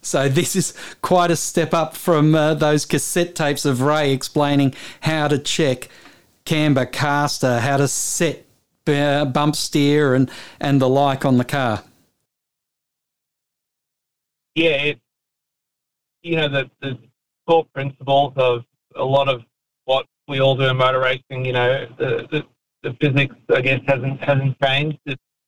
So 0.00 0.30
this 0.30 0.56
is 0.56 0.72
quite 1.02 1.30
a 1.30 1.36
step 1.36 1.74
up 1.74 1.94
from 1.94 2.34
uh, 2.34 2.54
those 2.54 2.86
cassette 2.86 3.34
tapes 3.34 3.66
of 3.66 3.82
Ray 3.82 4.14
explaining 4.14 4.74
how 5.00 5.28
to 5.28 5.38
check 5.38 5.90
camber 6.46 6.86
caster, 6.86 7.60
how 7.60 7.76
to 7.76 7.86
set 7.86 8.46
uh, 8.86 9.26
bump 9.26 9.56
steer 9.56 10.14
and, 10.14 10.30
and 10.58 10.80
the 10.80 10.88
like 10.88 11.26
on 11.26 11.36
the 11.36 11.44
car. 11.44 11.82
Yeah, 14.54 14.70
it, 14.70 15.00
you 16.22 16.36
know, 16.36 16.48
the, 16.48 16.70
the 16.80 16.98
core 17.46 17.66
principles 17.74 18.32
of 18.36 18.64
a 18.96 19.04
lot 19.04 19.28
of 19.28 19.42
what 19.84 20.06
we 20.26 20.40
all 20.40 20.56
do 20.56 20.64
in 20.64 20.76
motor 20.76 21.00
racing, 21.00 21.44
you 21.44 21.52
know, 21.52 21.86
the, 21.98 22.26
the, 22.30 22.46
the 22.82 22.96
physics, 23.00 23.34
I 23.54 23.60
guess, 23.60 23.80
hasn't 23.86 24.22
hasn't 24.22 24.60
changed, 24.60 24.98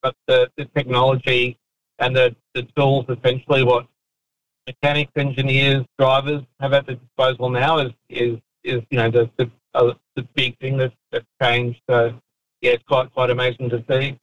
but 0.03 0.15
the, 0.27 0.51
the 0.57 0.65
technology 0.77 1.59
and 1.99 2.17
the, 2.17 2.35
the 2.55 2.63
tools, 2.77 3.05
essentially, 3.09 3.63
what 3.63 3.87
mechanics, 4.67 5.13
engineers, 5.17 5.85
drivers 5.99 6.43
have 6.61 6.73
at 6.73 6.87
their 6.87 6.97
disposal 6.97 7.51
now 7.51 7.79
is 7.79 7.93
is 8.09 8.39
is 8.65 8.83
you 8.91 8.99
know 8.99 9.11
the 9.11 9.31
the, 9.37 9.51
uh, 9.75 9.93
the 10.17 10.23
big 10.35 10.59
thing 10.59 10.77
that's, 10.77 10.95
that's 11.11 11.27
changed. 11.43 11.81
So 11.89 12.19
yeah, 12.61 12.73
it's 12.73 12.85
quite 12.85 13.13
quite 13.13 13.31
amazing 13.31 13.71
to 13.71 13.85
see. 13.91 14.19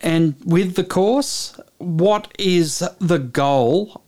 And 0.00 0.36
with 0.44 0.74
the 0.74 0.84
course, 0.84 1.58
what 1.78 2.32
is 2.38 2.86
the 2.98 3.18
goal 3.18 4.02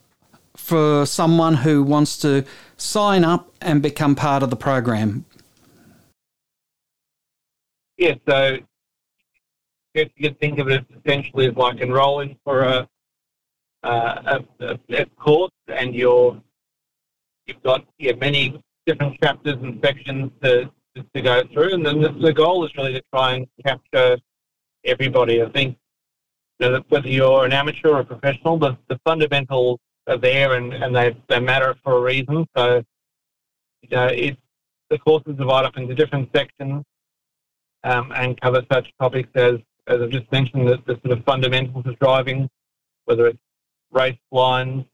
for 0.57 1.07
someone 1.07 1.55
who 1.55 1.83
wants 1.83 2.19
to 2.19 2.45
sign 2.77 3.25
up 3.25 3.53
and 3.61 3.83
become 3.83 4.15
part 4.15 4.43
of 4.43 4.51
the 4.51 4.57
program? 4.57 5.25
Yeah, 7.97 8.15
so 8.29 8.59
if 9.95 10.11
you 10.17 10.29
can 10.29 10.35
think 10.39 10.59
of 10.59 10.69
it 10.69 10.85
essentially 11.05 11.47
as 11.47 11.57
like 11.57 11.81
enrolling 11.81 12.37
for 12.45 12.63
a 12.63 12.89
uh, 13.83 14.43
a, 14.61 14.79
a, 14.91 15.07
course, 15.17 15.53
and 15.69 15.95
you're 15.95 16.41
you've 17.47 17.63
got 17.63 17.85
yeah, 17.99 18.13
many 18.21 18.61
different 18.85 19.19
chapters 19.23 19.57
and 19.63 19.81
sections 19.83 20.31
to 20.43 20.71
to 21.15 21.23
go 21.23 21.43
through, 21.53 21.75
and 21.75 21.87
then 21.87 22.01
the, 22.01 22.11
the 22.11 22.33
goal 22.33 22.65
is 22.65 22.75
really 22.77 22.95
to 22.95 23.03
try 23.13 23.35
and 23.35 23.47
capture 23.65 24.19
everybody. 24.87 25.43
I 25.43 25.49
think 25.51 25.77
you 26.59 26.71
know, 26.71 26.83
whether 26.89 27.09
you're 27.09 27.45
an 27.45 27.53
amateur 27.53 27.91
or 27.91 28.01
a 28.01 28.05
professional, 28.05 28.59
the, 28.59 28.77
the 28.89 28.99
fundamentals 29.05 29.79
are 30.07 30.17
there 30.17 30.55
and, 30.55 30.73
and 30.73 30.95
they, 30.95 31.17
they 31.29 31.41
matter 31.41 31.75
for 31.83 31.99
a 31.99 32.01
reason. 32.01 32.47
So, 32.57 32.83
you 33.83 33.89
know, 33.91 34.07
it, 34.07 34.39
the 34.89 34.99
courses 34.99 35.37
divide 35.37 35.65
up 35.65 35.77
into 35.77 35.95
different 35.95 36.31
sections 36.35 36.85
um, 37.85 38.13
and 38.15 38.41
cover 38.41 38.63
such 38.73 38.93
topics 39.01 39.29
as, 39.35 39.57
as 39.87 40.01
I've 40.01 40.11
just 40.11 40.31
mentioned, 40.33 40.69
the, 40.69 40.79
the 40.87 40.99
sort 41.05 41.19
of 41.19 41.25
fundamentals 41.25 41.87
of 41.87 41.99
driving, 41.99 42.49
whether 43.05 43.27
it's 43.27 43.39
race 43.93 44.19
lines, 44.31 44.85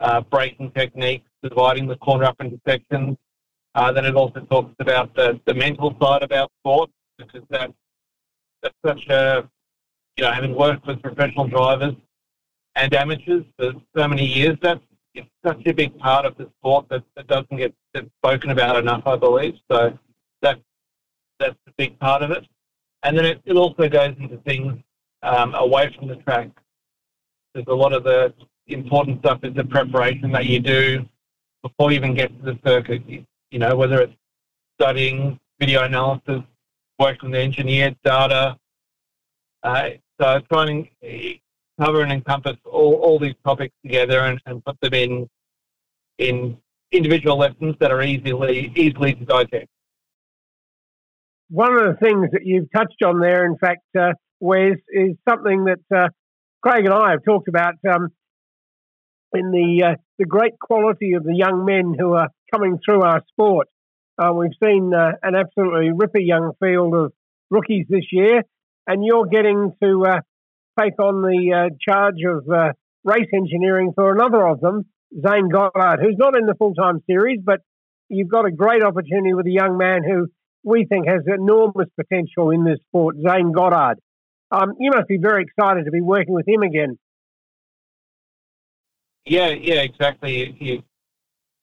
uh, 0.00 0.20
braking 0.22 0.70
techniques, 0.72 1.28
dividing 1.42 1.86
the 1.86 1.96
corner 1.96 2.24
up 2.24 2.36
into 2.40 2.60
sections. 2.66 3.16
Uh, 3.74 3.92
then 3.92 4.04
it 4.04 4.16
also 4.16 4.40
talks 4.40 4.74
about 4.80 5.14
the, 5.14 5.40
the 5.46 5.54
mental 5.54 5.94
side 6.00 6.32
our 6.32 6.48
sport 6.60 6.90
because 7.18 7.42
that, 7.50 7.72
that's 8.62 8.74
such 8.84 9.08
a, 9.08 9.48
you 10.16 10.24
know, 10.24 10.32
having 10.32 10.54
worked 10.54 10.86
with 10.86 11.02
professional 11.02 11.46
drivers 11.46 11.94
and 12.76 12.94
amateurs 12.94 13.44
for 13.58 13.72
so 13.96 14.08
many 14.08 14.24
years, 14.24 14.56
that's 14.62 14.80
it's 15.14 15.28
such 15.44 15.66
a 15.66 15.72
big 15.72 15.98
part 15.98 16.24
of 16.24 16.36
the 16.36 16.48
sport 16.58 16.88
that, 16.88 17.02
that 17.16 17.26
doesn't 17.26 17.56
get 17.56 17.74
spoken 18.22 18.50
about 18.50 18.76
enough, 18.76 19.02
I 19.06 19.16
believe. 19.16 19.54
So 19.70 19.98
that, 20.42 20.60
that's 21.38 21.56
a 21.66 21.72
big 21.76 21.98
part 21.98 22.22
of 22.22 22.30
it. 22.30 22.46
And 23.02 23.16
then 23.16 23.24
it, 23.24 23.40
it 23.44 23.54
also 23.54 23.88
goes 23.88 24.14
into 24.20 24.36
things 24.38 24.78
um, 25.22 25.54
away 25.54 25.94
from 25.98 26.08
the 26.08 26.16
track. 26.16 26.50
There's 27.54 27.66
a 27.66 27.74
lot 27.74 27.92
of 27.92 28.04
the 28.04 28.32
important 28.68 29.18
stuff 29.20 29.40
is 29.42 29.54
the 29.54 29.64
preparation 29.64 30.30
that 30.32 30.46
you 30.46 30.60
do 30.60 31.04
before 31.62 31.90
you 31.90 31.96
even 31.96 32.14
get 32.14 32.28
to 32.38 32.44
the 32.52 32.58
circuit. 32.64 33.02
You 33.08 33.58
know, 33.58 33.74
whether 33.74 34.00
it's 34.00 34.14
studying 34.78 35.40
video 35.58 35.82
analysis, 35.82 36.42
working 37.00 37.30
the 37.30 37.38
engineered 37.38 37.96
data. 38.04 38.56
Uh, 39.62 39.88
so 40.20 40.40
trying 40.52 40.88
to 41.02 41.34
cover 41.80 42.02
and 42.02 42.12
encompass 42.12 42.56
all, 42.64 42.94
all 42.96 43.18
these 43.18 43.34
topics 43.44 43.74
together 43.82 44.20
and, 44.20 44.40
and 44.46 44.64
put 44.64 44.78
them 44.80 44.94
in 44.94 45.28
in 46.18 46.58
individual 46.92 47.38
lessons 47.38 47.74
that 47.80 47.90
are 47.90 48.02
easily 48.02 48.72
easily 48.76 49.14
to 49.14 49.24
digest. 49.24 49.66
One 51.48 51.72
of 51.72 51.80
the 51.80 51.96
things 52.00 52.30
that 52.32 52.42
you've 52.44 52.70
touched 52.70 53.02
on 53.04 53.18
there, 53.18 53.44
in 53.44 53.56
fact, 53.56 53.82
uh, 53.98 54.12
Wes, 54.38 54.76
is 54.90 55.16
something 55.28 55.64
that 55.64 55.96
uh, 55.96 56.08
Craig 56.62 56.84
and 56.84 56.94
I 56.94 57.12
have 57.12 57.24
talked 57.24 57.48
about 57.48 57.74
um, 57.90 58.10
in 59.32 59.50
the 59.50 59.84
uh, 59.84 59.94
the 60.18 60.26
great 60.26 60.58
quality 60.60 61.14
of 61.14 61.24
the 61.24 61.34
young 61.34 61.64
men 61.64 61.94
who 61.98 62.12
are 62.12 62.28
coming 62.52 62.78
through 62.84 63.02
our 63.02 63.22
sport. 63.28 63.68
Uh, 64.20 64.32
we've 64.34 64.50
seen 64.62 64.92
uh, 64.92 65.12
an 65.22 65.34
absolutely 65.34 65.92
ripper 65.94 66.20
young 66.20 66.52
field 66.62 66.94
of 66.94 67.12
rookies 67.48 67.86
this 67.88 68.04
year, 68.12 68.42
and 68.86 69.02
you're 69.02 69.26
getting 69.26 69.72
to 69.82 70.04
uh, 70.04 70.20
take 70.78 70.98
on 70.98 71.22
the 71.22 71.52
uh, 71.54 71.74
charge 71.80 72.22
of 72.26 72.44
uh, 72.52 72.72
race 73.02 73.28
engineering 73.32 73.92
for 73.94 74.12
another 74.12 74.46
of 74.46 74.60
them, 74.60 74.84
Zane 75.26 75.48
Goddard, 75.48 76.00
who's 76.02 76.16
not 76.18 76.36
in 76.36 76.44
the 76.44 76.54
full 76.54 76.74
time 76.74 77.02
series, 77.06 77.40
but 77.42 77.60
you've 78.10 78.28
got 78.28 78.44
a 78.44 78.50
great 78.50 78.82
opportunity 78.82 79.32
with 79.32 79.46
a 79.46 79.50
young 79.50 79.78
man 79.78 80.02
who 80.04 80.26
we 80.62 80.84
think 80.84 81.08
has 81.08 81.22
enormous 81.26 81.88
potential 81.98 82.50
in 82.50 82.64
this 82.64 82.78
sport, 82.88 83.16
Zane 83.26 83.52
Goddard. 83.52 84.00
Um, 84.50 84.74
you 84.78 84.90
must 84.90 85.08
be 85.08 85.16
very 85.16 85.44
excited 85.44 85.86
to 85.86 85.90
be 85.90 86.02
working 86.02 86.34
with 86.34 86.46
him 86.46 86.62
again. 86.62 86.98
Yeah, 89.24 89.48
yeah, 89.48 89.80
exactly. 89.80 90.56
You, 90.60 90.82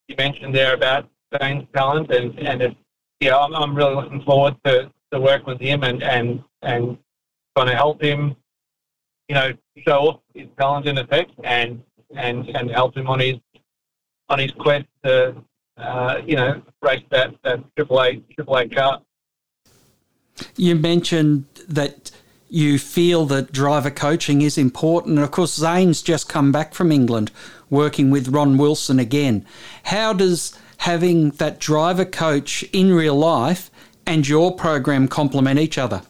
you 0.07 0.15
mentioned 0.17 0.55
there 0.55 0.73
about 0.73 1.07
talent, 1.31 2.11
and 2.11 2.37
and 2.39 2.75
yeah, 3.19 3.37
I'm, 3.37 3.53
I'm 3.55 3.75
really 3.75 3.95
looking 3.95 4.21
forward 4.23 4.55
to, 4.65 4.91
to 5.11 5.19
work 5.19 5.45
with 5.47 5.59
him 5.59 5.83
and 5.83 6.03
and 6.03 6.43
and 6.61 6.97
trying 7.55 7.67
to 7.67 7.75
help 7.75 8.01
him, 8.01 8.35
you 9.27 9.35
know, 9.35 9.51
show 9.85 9.99
off 9.99 10.19
his 10.33 10.47
talent 10.59 10.85
in 10.85 10.97
effect, 10.97 11.31
and 11.43 11.81
and 12.15 12.47
and 12.49 12.69
help 12.69 12.95
him 12.95 13.07
on 13.07 13.19
his 13.19 13.35
on 14.29 14.39
his 14.39 14.51
quest 14.51 14.85
to 15.03 15.35
uh, 15.77 16.21
you 16.25 16.35
know 16.35 16.61
race 16.81 17.03
that 17.11 17.35
that 17.43 17.63
Triple 17.75 18.03
Eight 18.03 18.29
Triple 18.31 18.59
Eight 18.59 18.75
car. 18.75 19.01
You 20.55 20.75
mentioned 20.75 21.45
that 21.67 22.11
you 22.49 22.79
feel 22.79 23.25
that 23.25 23.51
driver 23.51 23.89
coaching 23.89 24.41
is 24.41 24.57
important. 24.57 25.15
And 25.15 25.23
of 25.23 25.31
course, 25.31 25.55
Zane's 25.55 26.01
just 26.01 26.29
come 26.29 26.51
back 26.51 26.73
from 26.73 26.91
England 26.91 27.31
working 27.69 28.09
with 28.09 28.29
Rob 28.29 28.57
Wilson 28.57 28.99
again. 28.99 29.45
How 29.83 30.13
does 30.13 30.57
having 30.77 31.31
that 31.31 31.59
driver 31.59 32.05
coach 32.05 32.63
in 32.73 32.93
real 32.93 33.15
life 33.15 33.69
and 34.05 34.27
your 34.27 34.55
program 34.55 35.07
complement 35.07 35.59
each 35.59 35.77
other? 35.77 36.01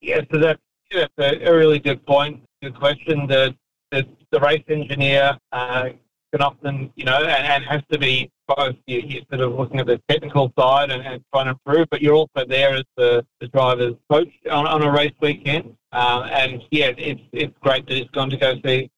Yeah, 0.00 0.22
so 0.32 0.38
that, 0.38 0.58
that's 0.90 1.12
a, 1.18 1.52
really 1.52 1.78
good 1.78 2.04
point, 2.06 2.42
good 2.62 2.74
question. 2.74 3.26
The, 3.26 3.54
the, 3.90 4.06
the 4.30 4.40
race 4.40 4.64
engineer 4.68 5.38
uh, 5.52 5.90
can 6.32 6.42
often, 6.42 6.92
you 6.96 7.04
know, 7.04 7.18
and, 7.18 7.46
and 7.46 7.64
has 7.64 7.82
to 7.92 7.98
be 7.98 8.30
both. 8.56 8.76
You, 8.86 9.00
you're 9.04 9.22
sort 9.30 9.42
of 9.42 9.54
looking 9.54 9.80
at 9.80 9.86
the 9.86 10.00
technical 10.08 10.52
side 10.58 10.90
and, 10.90 11.02
and 11.02 11.22
trying 11.32 11.46
to 11.46 11.50
improve, 11.50 11.88
but 11.90 12.00
you're 12.00 12.14
also 12.14 12.44
there 12.46 12.74
as 12.74 12.84
the, 12.96 13.26
the 13.40 13.48
driver's 13.48 13.94
coach 14.10 14.32
on, 14.50 14.66
on 14.66 14.82
a 14.82 14.90
race 14.90 15.12
weekend. 15.20 15.76
Um, 15.92 16.22
and 16.24 16.62
yeah, 16.70 16.92
it's 16.96 17.20
it's 17.32 17.54
great 17.60 17.86
that 17.88 17.96
he's 17.96 18.10
gone 18.10 18.30
to 18.30 18.36
go 18.36 18.54
see 18.64 18.90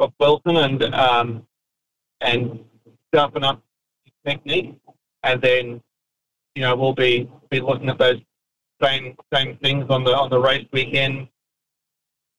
Rob 0.00 0.12
Wilson 0.18 0.56
and 0.56 0.94
um, 0.94 1.46
and 2.20 2.64
sharpen 3.14 3.44
up 3.44 3.62
technique, 4.26 4.76
and 5.22 5.40
then 5.40 5.80
you 6.54 6.62
know 6.62 6.76
we'll 6.76 6.94
be 6.94 7.30
be 7.50 7.60
looking 7.60 7.88
at 7.88 7.98
those 7.98 8.20
same 8.82 9.16
same 9.32 9.56
things 9.58 9.86
on 9.90 10.04
the 10.04 10.14
on 10.16 10.30
the 10.30 10.38
race 10.38 10.66
weekend 10.72 11.28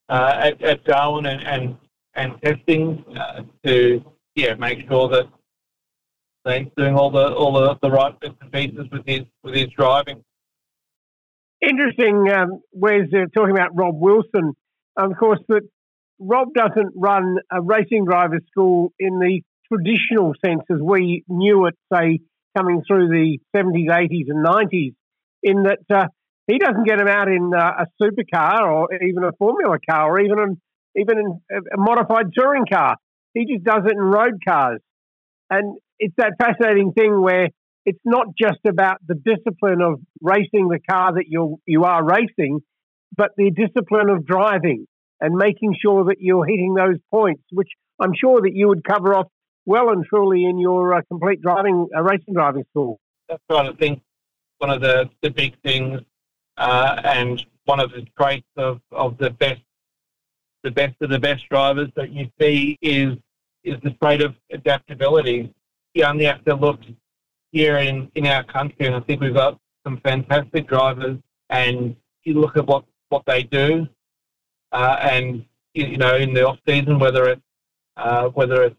uh, 0.10 0.40
at, 0.44 0.62
at 0.62 0.84
Darwin 0.84 1.26
and 1.26 1.42
and, 1.44 1.78
and 2.16 2.42
testing 2.42 3.04
uh, 3.18 3.44
to 3.66 4.04
yeah, 4.36 4.54
make 4.56 4.88
sure 4.88 5.10
that 5.10 5.28
he's 6.58 6.72
doing 6.78 6.96
all 6.96 7.12
the 7.12 7.34
all 7.34 7.54
the, 7.54 7.78
the 7.82 7.92
right 7.92 8.18
bits 8.20 8.36
and 8.42 8.52
pieces 8.52 8.88
with 8.92 9.04
his 9.06 9.22
with 9.44 9.56
his 9.56 9.68
driving. 9.70 10.24
Interesting. 11.62 12.30
Um, 12.32 12.62
where's 12.72 13.10
uh, 13.14 13.26
talking 13.36 13.52
about 13.52 13.76
Rob 13.76 13.96
Wilson? 14.00 14.54
Of 14.98 15.12
course, 15.18 15.40
that 15.48 15.62
Rob 16.20 16.54
doesn't 16.54 16.94
run 16.96 17.38
a 17.52 17.62
racing 17.62 18.06
driver 18.06 18.40
school 18.50 18.94
in 19.00 19.20
the 19.20 19.42
traditional 19.72 20.34
sense 20.44 20.64
as 20.72 20.80
we 20.82 21.24
knew 21.28 21.66
it, 21.68 21.76
say, 21.94 22.20
coming 22.58 22.82
through 22.88 23.08
the 23.08 23.40
70s, 23.56 23.90
80s, 23.90 24.26
and 24.28 24.46
90s. 24.46 24.94
In 25.44 25.64
that 25.64 25.80
uh, 25.94 26.08
he 26.48 26.58
doesn't 26.58 26.86
get 26.86 27.00
him 27.00 27.08
out 27.08 27.28
in 27.28 27.52
uh, 27.56 27.84
a 27.84 27.86
supercar 28.02 28.62
or 28.62 28.94
even 28.94 29.24
a 29.24 29.32
Formula 29.40 29.78
car 29.90 30.12
or 30.12 30.20
even 30.20 30.38
in, 30.40 30.62
even 30.96 31.18
in 31.18 31.40
a 31.52 31.78
modified 31.78 32.28
touring 32.38 32.66
car. 32.72 32.96
He 33.34 33.46
just 33.46 33.64
does 33.64 33.84
it 33.86 33.94
in 33.94 33.98
road 33.98 34.42
cars. 34.46 34.82
And 35.50 35.78
it's 36.00 36.14
that 36.18 36.34
fascinating 36.40 36.92
thing 36.94 37.22
where 37.22 37.50
it's 37.86 38.00
not 38.06 38.28
just 38.40 38.60
about 38.68 38.98
the 39.08 39.16
discipline 39.16 39.82
of 39.82 40.00
racing 40.22 40.68
the 40.68 40.80
car 40.90 41.14
that 41.14 41.26
you 41.28 41.60
you 41.66 41.84
are 41.84 42.04
racing, 42.04 42.60
but 43.16 43.32
the 43.38 43.52
discipline 43.52 44.10
of 44.10 44.26
driving 44.26 44.86
and 45.20 45.36
making 45.36 45.76
sure 45.82 46.06
that 46.06 46.18
you're 46.20 46.46
hitting 46.46 46.74
those 46.74 46.98
points, 47.12 47.44
which 47.52 47.70
I'm 48.00 48.14
sure 48.20 48.42
that 48.42 48.52
you 48.54 48.68
would 48.68 48.84
cover 48.84 49.16
off 49.16 49.28
well 49.66 49.90
and 49.90 50.06
truly 50.06 50.46
in 50.46 50.58
your 50.58 50.94
uh, 50.94 51.02
complete 51.08 51.42
driving 51.42 51.88
uh, 51.96 52.02
racing 52.02 52.34
driving 52.34 52.66
school. 52.72 53.00
That's 53.30 53.44
right. 53.50 53.68
I 53.68 53.74
think 53.74 54.02
one 54.58 54.70
of 54.70 54.82
the, 54.82 55.10
the 55.22 55.30
big 55.30 55.56
things 55.64 56.02
uh, 56.58 57.02
and 57.04 57.44
one 57.66 57.80
of 57.80 57.92
the 57.92 58.06
traits 58.20 58.48
of, 58.58 58.82
of 58.92 59.18
the 59.18 59.30
best 59.30 59.62
the 60.64 60.72
best 60.72 60.96
of 61.02 61.10
the 61.10 61.20
best 61.20 61.48
drivers 61.50 61.90
that 61.96 62.12
you 62.12 62.30
see 62.40 62.78
is 62.82 63.18
is 63.64 63.76
the 63.84 63.92
trait 64.02 64.22
of 64.22 64.36
adaptability. 64.52 65.54
You 65.94 66.04
only 66.06 66.26
have 66.26 66.44
to 66.46 66.56
look 66.56 66.80
here 67.52 67.78
in, 67.78 68.10
in 68.16 68.26
our 68.28 68.44
country, 68.44 68.88
and 68.88 68.96
I 68.96 69.02
think 69.02 69.22
we've 69.22 69.34
got 69.34 69.60
some 69.84 70.00
fantastic 70.04 70.68
drivers. 70.68 71.18
And 71.50 71.96
you 72.24 72.40
look 72.40 72.58
at 72.58 72.66
what, 72.66 72.86
what 73.10 73.24
they 73.26 73.44
do, 73.44 73.88
uh, 74.72 74.98
and 75.02 75.46
you 75.74 75.98
know, 75.98 76.16
in 76.16 76.34
the 76.34 76.48
off 76.48 76.60
season, 76.68 77.00
whether 77.00 77.26
it's 77.30 77.42
uh, 77.98 78.30
whether 78.30 78.64
it's 78.64 78.76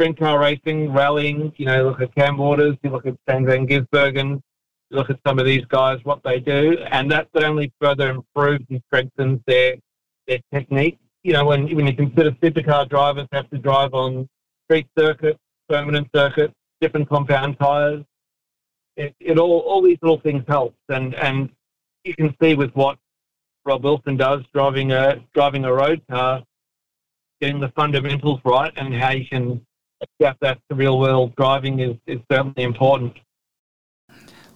sprint 0.00 0.18
car 0.18 0.38
racing, 0.38 0.90
rallying, 0.94 1.52
you 1.58 1.66
know, 1.66 1.84
look 1.84 2.00
at 2.00 2.14
Cam 2.14 2.38
Waters, 2.38 2.74
you 2.82 2.88
look 2.88 3.04
at 3.04 3.14
Shane 3.28 3.44
Van 3.44 3.66
Gisbergen, 3.66 4.40
you 4.88 4.96
look 4.96 5.10
at 5.10 5.18
some 5.26 5.38
of 5.38 5.44
these 5.44 5.62
guys, 5.66 5.98
what 6.04 6.22
they 6.24 6.40
do, 6.40 6.78
and 6.90 7.10
that 7.10 7.28
only 7.34 7.70
further 7.78 8.08
improves 8.08 8.64
and 8.70 8.80
strengthens 8.86 9.40
their 9.46 9.74
their 10.26 10.38
technique. 10.54 10.98
You 11.22 11.34
know, 11.34 11.44
when 11.44 11.76
when 11.76 11.86
you 11.86 11.92
consider 11.94 12.30
supercar 12.42 12.88
drivers 12.88 13.26
have 13.32 13.50
to 13.50 13.58
drive 13.58 13.92
on 13.92 14.26
street 14.64 14.86
circuits, 14.98 15.38
permanent 15.68 16.08
circuits, 16.16 16.54
different 16.80 17.06
compound 17.06 17.58
tyres, 17.58 18.02
it, 18.96 19.14
it 19.20 19.38
all 19.38 19.58
all 19.58 19.82
these 19.82 19.98
little 20.00 20.20
things 20.20 20.44
help, 20.48 20.74
and 20.88 21.14
and 21.16 21.50
you 22.04 22.14
can 22.14 22.34
see 22.42 22.54
with 22.54 22.70
what 22.70 22.96
Rob 23.66 23.84
Wilson 23.84 24.16
does 24.16 24.44
driving 24.54 24.92
a 24.92 25.22
driving 25.34 25.66
a 25.66 25.74
road 25.74 26.00
car, 26.10 26.42
getting 27.38 27.60
the 27.60 27.68
fundamentals 27.76 28.40
right, 28.46 28.72
and 28.76 28.94
how 28.94 29.10
you 29.10 29.26
can 29.26 29.60
adapt 30.18 30.40
that 30.40 30.58
to 30.68 30.74
real 30.74 30.98
world 30.98 31.34
driving 31.36 31.78
is, 31.80 31.96
is 32.06 32.20
certainly 32.30 32.62
important. 32.62 33.16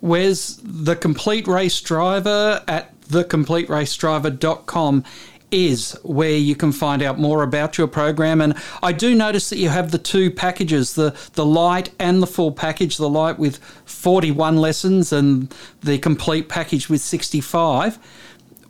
Where's 0.00 0.58
the 0.62 0.96
complete 0.96 1.46
race 1.46 1.80
driver 1.80 2.62
at 2.68 3.00
thecompleteraceDriver.com 3.02 5.04
is 5.50 5.96
where 6.02 6.36
you 6.36 6.56
can 6.56 6.72
find 6.72 7.00
out 7.00 7.18
more 7.18 7.42
about 7.42 7.78
your 7.78 7.86
program. 7.86 8.40
And 8.40 8.54
I 8.82 8.92
do 8.92 9.14
notice 9.14 9.50
that 9.50 9.58
you 9.58 9.68
have 9.68 9.92
the 9.92 9.98
two 9.98 10.30
packages, 10.30 10.94
the, 10.94 11.16
the 11.34 11.46
light 11.46 11.90
and 12.00 12.20
the 12.20 12.26
full 12.26 12.50
package, 12.50 12.96
the 12.96 13.08
light 13.08 13.38
with 13.38 13.58
41 13.84 14.56
lessons 14.56 15.12
and 15.12 15.54
the 15.80 15.98
complete 15.98 16.48
package 16.48 16.88
with 16.88 17.00
65 17.00 17.98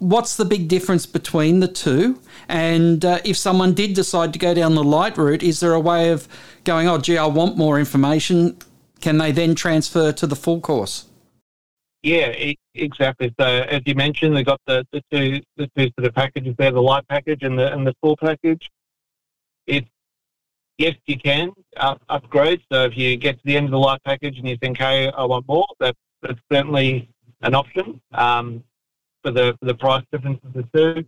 what's 0.04 0.36
the 0.36 0.44
big 0.44 0.68
difference 0.68 1.06
between 1.06 1.60
the 1.60 1.68
two? 1.68 2.20
And 2.48 3.04
uh, 3.04 3.20
if 3.24 3.36
someone 3.36 3.72
did 3.72 3.94
decide 3.94 4.32
to 4.34 4.38
go 4.38 4.52
down 4.54 4.74
the 4.74 4.84
light 4.84 5.16
route, 5.16 5.42
is 5.42 5.60
there 5.60 5.72
a 5.72 5.80
way 5.80 6.10
of 6.10 6.28
going, 6.64 6.86
oh, 6.88 6.98
gee, 6.98 7.16
I 7.16 7.26
want 7.26 7.56
more 7.56 7.78
information? 7.78 8.58
Can 9.00 9.18
they 9.18 9.32
then 9.32 9.54
transfer 9.54 10.12
to 10.12 10.26
the 10.26 10.36
full 10.36 10.60
course? 10.60 11.06
Yeah, 12.02 12.34
exactly. 12.74 13.34
So 13.40 13.46
as 13.46 13.80
you 13.86 13.94
mentioned, 13.94 14.36
they've 14.36 14.44
got 14.44 14.60
the, 14.66 14.86
the 14.92 15.02
two 15.10 15.40
the 15.56 15.70
two 15.74 15.90
sort 15.98 16.06
of 16.06 16.14
packages 16.14 16.54
there, 16.58 16.70
the 16.70 16.82
light 16.82 17.08
package 17.08 17.42
and 17.42 17.58
the 17.58 17.72
and 17.72 17.86
the 17.86 17.94
full 18.02 18.16
package. 18.18 18.70
It's 19.66 19.88
yes, 20.76 20.96
you 21.06 21.18
can 21.18 21.52
up, 21.78 22.02
upgrade. 22.10 22.60
So 22.70 22.84
if 22.84 22.96
you 22.96 23.16
get 23.16 23.38
to 23.38 23.42
the 23.44 23.56
end 23.56 23.66
of 23.66 23.70
the 23.72 23.78
light 23.78 24.00
package 24.04 24.38
and 24.38 24.46
you 24.46 24.58
think, 24.58 24.76
hey, 24.76 25.10
I 25.12 25.24
want 25.24 25.48
more, 25.48 25.66
that's, 25.80 25.98
that's 26.20 26.38
certainly 26.52 27.08
an 27.40 27.54
option. 27.54 28.02
Um, 28.12 28.64
for 29.24 29.30
the 29.30 29.56
for 29.58 29.66
the 29.66 29.74
price 29.74 30.04
difference 30.12 30.38
of 30.44 30.52
the 30.52 30.64
two. 30.74 31.04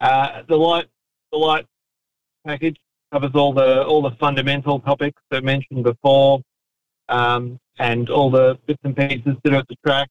Uh, 0.00 0.42
the 0.48 0.56
light 0.56 0.86
the 1.32 1.38
light 1.38 1.66
package 2.46 2.76
covers 3.12 3.30
all 3.34 3.52
the 3.52 3.84
all 3.84 4.02
the 4.02 4.10
fundamental 4.12 4.80
topics 4.80 5.22
that 5.30 5.38
I 5.38 5.40
mentioned 5.40 5.84
before, 5.84 6.42
um, 7.08 7.58
and 7.78 8.10
all 8.10 8.30
the 8.30 8.58
bits 8.66 8.80
and 8.84 8.96
pieces 8.96 9.36
that 9.42 9.52
are 9.52 9.58
at 9.58 9.68
the 9.68 9.76
track, 9.86 10.08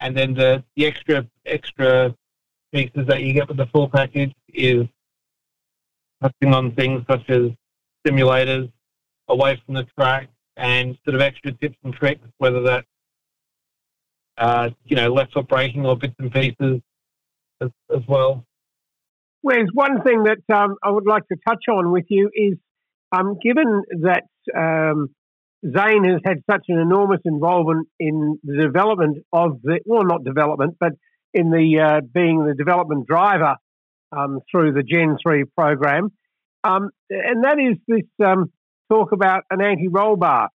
and 0.00 0.16
then 0.16 0.34
the, 0.34 0.62
the 0.74 0.86
extra 0.86 1.26
extra 1.46 2.14
pieces 2.72 3.06
that 3.06 3.22
you 3.22 3.32
get 3.32 3.48
with 3.48 3.56
the 3.56 3.66
full 3.66 3.88
package 3.88 4.34
is 4.52 4.86
touching 6.20 6.52
on 6.52 6.72
things 6.72 7.04
such 7.08 7.28
as 7.30 7.50
simulators 8.06 8.70
away 9.28 9.60
from 9.64 9.74
the 9.74 9.84
track 9.98 10.28
and 10.56 10.98
sort 11.04 11.14
of 11.14 11.20
extra 11.20 11.52
tips 11.52 11.76
and 11.84 11.94
tricks, 11.94 12.26
whether 12.38 12.62
that's 12.62 12.86
uh, 14.38 14.70
you 14.84 14.96
know, 14.96 15.12
left 15.12 15.32
foot 15.32 15.48
braking 15.48 15.86
or 15.86 15.96
bits 15.96 16.14
and 16.18 16.32
pieces 16.32 16.80
as, 17.60 17.70
as 17.94 18.02
well. 18.06 18.44
Whereas 19.42 19.68
one 19.72 20.02
thing 20.02 20.24
that 20.24 20.38
um, 20.54 20.76
I 20.82 20.90
would 20.90 21.06
like 21.06 21.22
to 21.28 21.36
touch 21.46 21.64
on 21.70 21.92
with 21.92 22.06
you 22.08 22.30
is, 22.34 22.58
um, 23.12 23.36
given 23.42 23.82
that 24.02 24.24
um, 24.56 25.08
Zane 25.64 26.04
has 26.04 26.20
had 26.24 26.38
such 26.50 26.64
an 26.68 26.78
enormous 26.78 27.20
involvement 27.24 27.88
in 28.00 28.38
the 28.42 28.56
development 28.56 29.18
of 29.32 29.60
the, 29.62 29.80
well, 29.84 30.04
not 30.04 30.24
development, 30.24 30.76
but 30.80 30.92
in 31.32 31.50
the 31.50 31.80
uh, 31.80 32.00
being 32.12 32.44
the 32.44 32.54
development 32.54 33.06
driver 33.06 33.56
um, 34.10 34.40
through 34.50 34.72
the 34.72 34.82
Gen 34.82 35.16
3 35.22 35.44
program, 35.56 36.10
um, 36.64 36.90
and 37.10 37.44
that 37.44 37.58
is 37.60 37.76
this 37.86 38.26
um, 38.26 38.50
talk 38.90 39.12
about 39.12 39.44
an 39.50 39.62
anti-roll 39.62 40.16
bar, 40.16 40.48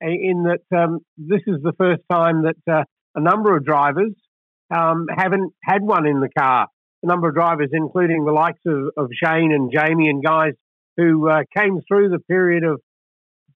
in 0.00 0.44
that 0.44 1.00
this 1.16 1.40
is 1.46 1.62
the 1.62 1.72
first 1.78 2.02
time 2.10 2.44
that 2.44 2.72
uh, 2.72 2.84
a 3.16 3.20
number 3.20 3.56
of 3.56 3.64
drivers 3.64 4.12
um, 4.74 5.06
haven't 5.14 5.52
had 5.62 5.82
one 5.82 6.06
in 6.06 6.20
the 6.20 6.28
car. 6.28 6.68
A 7.02 7.06
number 7.06 7.28
of 7.28 7.34
drivers, 7.34 7.70
including 7.72 8.24
the 8.24 8.32
likes 8.32 8.60
of, 8.66 8.90
of 8.96 9.10
Shane 9.12 9.52
and 9.52 9.72
Jamie 9.72 10.08
and 10.08 10.24
guys 10.24 10.52
who 10.96 11.28
uh, 11.28 11.42
came 11.56 11.80
through 11.88 12.10
the 12.10 12.18
period 12.18 12.64
of 12.64 12.80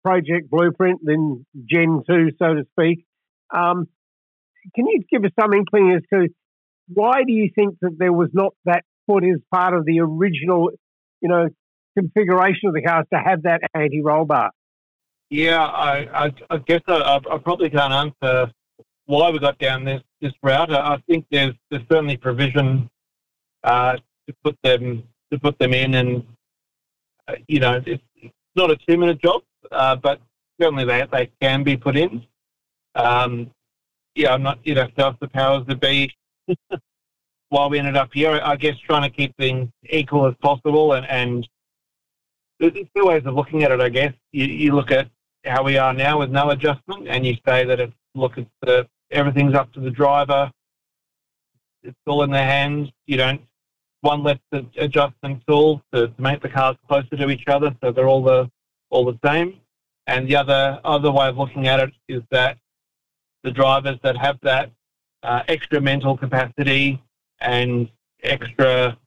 Project 0.03 0.49
Blueprint, 0.49 0.99
then 1.03 1.45
Gen 1.69 2.03
2, 2.07 2.31
so 2.39 2.53
to 2.53 2.63
speak. 2.71 3.05
Um, 3.53 3.87
can 4.75 4.87
you 4.87 5.03
give 5.11 5.23
us 5.23 5.31
some 5.39 5.53
inkling 5.53 5.91
as 5.95 6.01
to 6.13 6.29
why 6.87 7.23
do 7.25 7.31
you 7.31 7.49
think 7.53 7.75
that 7.81 7.95
there 7.97 8.13
was 8.13 8.29
not 8.33 8.53
that 8.65 8.83
put 9.07 9.23
as 9.23 9.39
part 9.53 9.73
of 9.73 9.85
the 9.85 9.99
original, 10.01 10.71
you 11.21 11.29
know, 11.29 11.49
configuration 11.97 12.69
of 12.69 12.73
the 12.73 12.81
cars 12.81 13.05
to 13.13 13.19
have 13.19 13.43
that 13.43 13.61
anti-roll 13.73 14.25
bar? 14.25 14.51
Yeah, 15.29 15.63
I, 15.63 16.25
I, 16.25 16.33
I 16.49 16.57
guess 16.57 16.81
I, 16.87 17.19
I, 17.31 17.37
probably 17.37 17.69
can't 17.69 17.93
answer 17.93 18.51
why 19.09 19.31
we 19.31 19.39
got 19.39 19.57
down 19.57 19.83
this 19.83 20.03
this 20.21 20.33
route. 20.43 20.71
I, 20.71 21.01
think 21.07 21.25
there's 21.31 21.55
there's 21.71 21.81
certainly 21.91 22.15
provision 22.15 22.89
uh, 23.63 23.93
to 24.27 24.35
put 24.43 24.55
them 24.63 25.03
to 25.31 25.39
put 25.39 25.57
them 25.57 25.73
in, 25.73 25.95
and 25.95 26.23
uh, 27.27 27.33
you 27.47 27.59
know 27.59 27.81
it's, 27.85 28.03
not 28.55 28.69
a 28.69 28.77
two 28.87 28.97
minute 28.97 29.19
job, 29.19 29.41
uh, 29.71 29.95
but 29.95 30.21
certainly 30.61 30.85
they 30.85 31.05
they 31.11 31.31
can 31.41 31.63
be 31.63 31.75
put 31.75 31.97
in. 31.97 32.23
Um, 32.93 33.49
yeah, 34.13 34.33
I'm 34.33 34.43
not 34.43 34.59
you 34.63 34.75
know 34.75 34.87
have 34.97 35.17
the 35.19 35.27
powers 35.27 35.65
to 35.67 35.75
be. 35.75 36.13
while 37.49 37.67
we 37.67 37.79
ended 37.79 37.97
up 37.97 38.11
here, 38.13 38.39
I 38.43 38.55
guess 38.57 38.77
trying 38.77 39.09
to 39.09 39.15
keep 39.15 39.35
things 39.37 39.69
equal 39.89 40.27
as 40.27 40.35
possible, 40.39 40.93
and 40.93 41.07
and 41.07 41.47
there's 42.59 42.73
two 42.95 43.05
ways 43.05 43.23
of 43.25 43.33
looking 43.33 43.63
at 43.63 43.71
it. 43.71 43.81
I 43.81 43.89
guess 43.89 44.13
you, 44.33 44.45
you 44.45 44.75
look 44.75 44.91
at 44.91 45.09
how 45.45 45.63
we 45.63 45.79
are 45.79 45.93
now 45.93 46.19
with 46.19 46.29
no 46.29 46.51
adjustment, 46.51 47.07
and 47.07 47.25
you 47.25 47.37
say 47.47 47.65
that 47.65 47.79
it's 47.79 47.93
look 48.13 48.37
at 48.37 48.45
the 48.61 48.87
everything's 49.11 49.55
up 49.55 49.71
to 49.73 49.79
the 49.79 49.91
driver. 49.91 50.51
It's 51.83 51.97
all 52.05 52.23
in 52.23 52.31
their 52.31 52.45
hands. 52.45 52.89
You 53.07 53.17
don't 53.17 53.41
one 54.01 54.23
less 54.23 54.39
adjustment 54.77 55.43
tool 55.47 55.81
to, 55.93 56.07
to 56.07 56.21
make 56.21 56.41
the 56.41 56.49
cars 56.49 56.77
closer 56.87 57.17
to 57.17 57.29
each 57.29 57.47
other, 57.47 57.75
so 57.81 57.91
they're 57.91 58.07
all 58.07 58.23
the 58.23 58.49
all 58.89 59.05
the 59.05 59.19
same. 59.25 59.59
And 60.07 60.27
the 60.27 60.35
other 60.35 60.79
other 60.83 61.11
way 61.11 61.27
of 61.27 61.37
looking 61.37 61.67
at 61.67 61.79
it 61.79 61.93
is 62.07 62.21
that 62.31 62.57
the 63.43 63.51
drivers 63.51 63.97
that 64.03 64.17
have 64.17 64.37
that 64.43 64.71
uh, 65.23 65.43
extra 65.47 65.79
mental 65.79 66.17
capacity 66.17 67.01
and 67.41 67.89
extra 68.23 68.97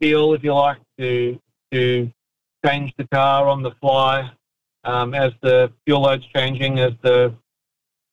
feel, 0.00 0.34
if 0.34 0.42
you 0.42 0.54
like, 0.54 0.78
to 0.98 1.40
to 1.72 2.10
change 2.64 2.92
the 2.96 3.06
car 3.08 3.48
on 3.48 3.62
the 3.62 3.72
fly 3.80 4.30
um, 4.84 5.14
as 5.14 5.32
the 5.42 5.72
fuel 5.84 6.02
load's 6.02 6.26
changing, 6.34 6.78
as 6.78 6.92
the 7.02 7.34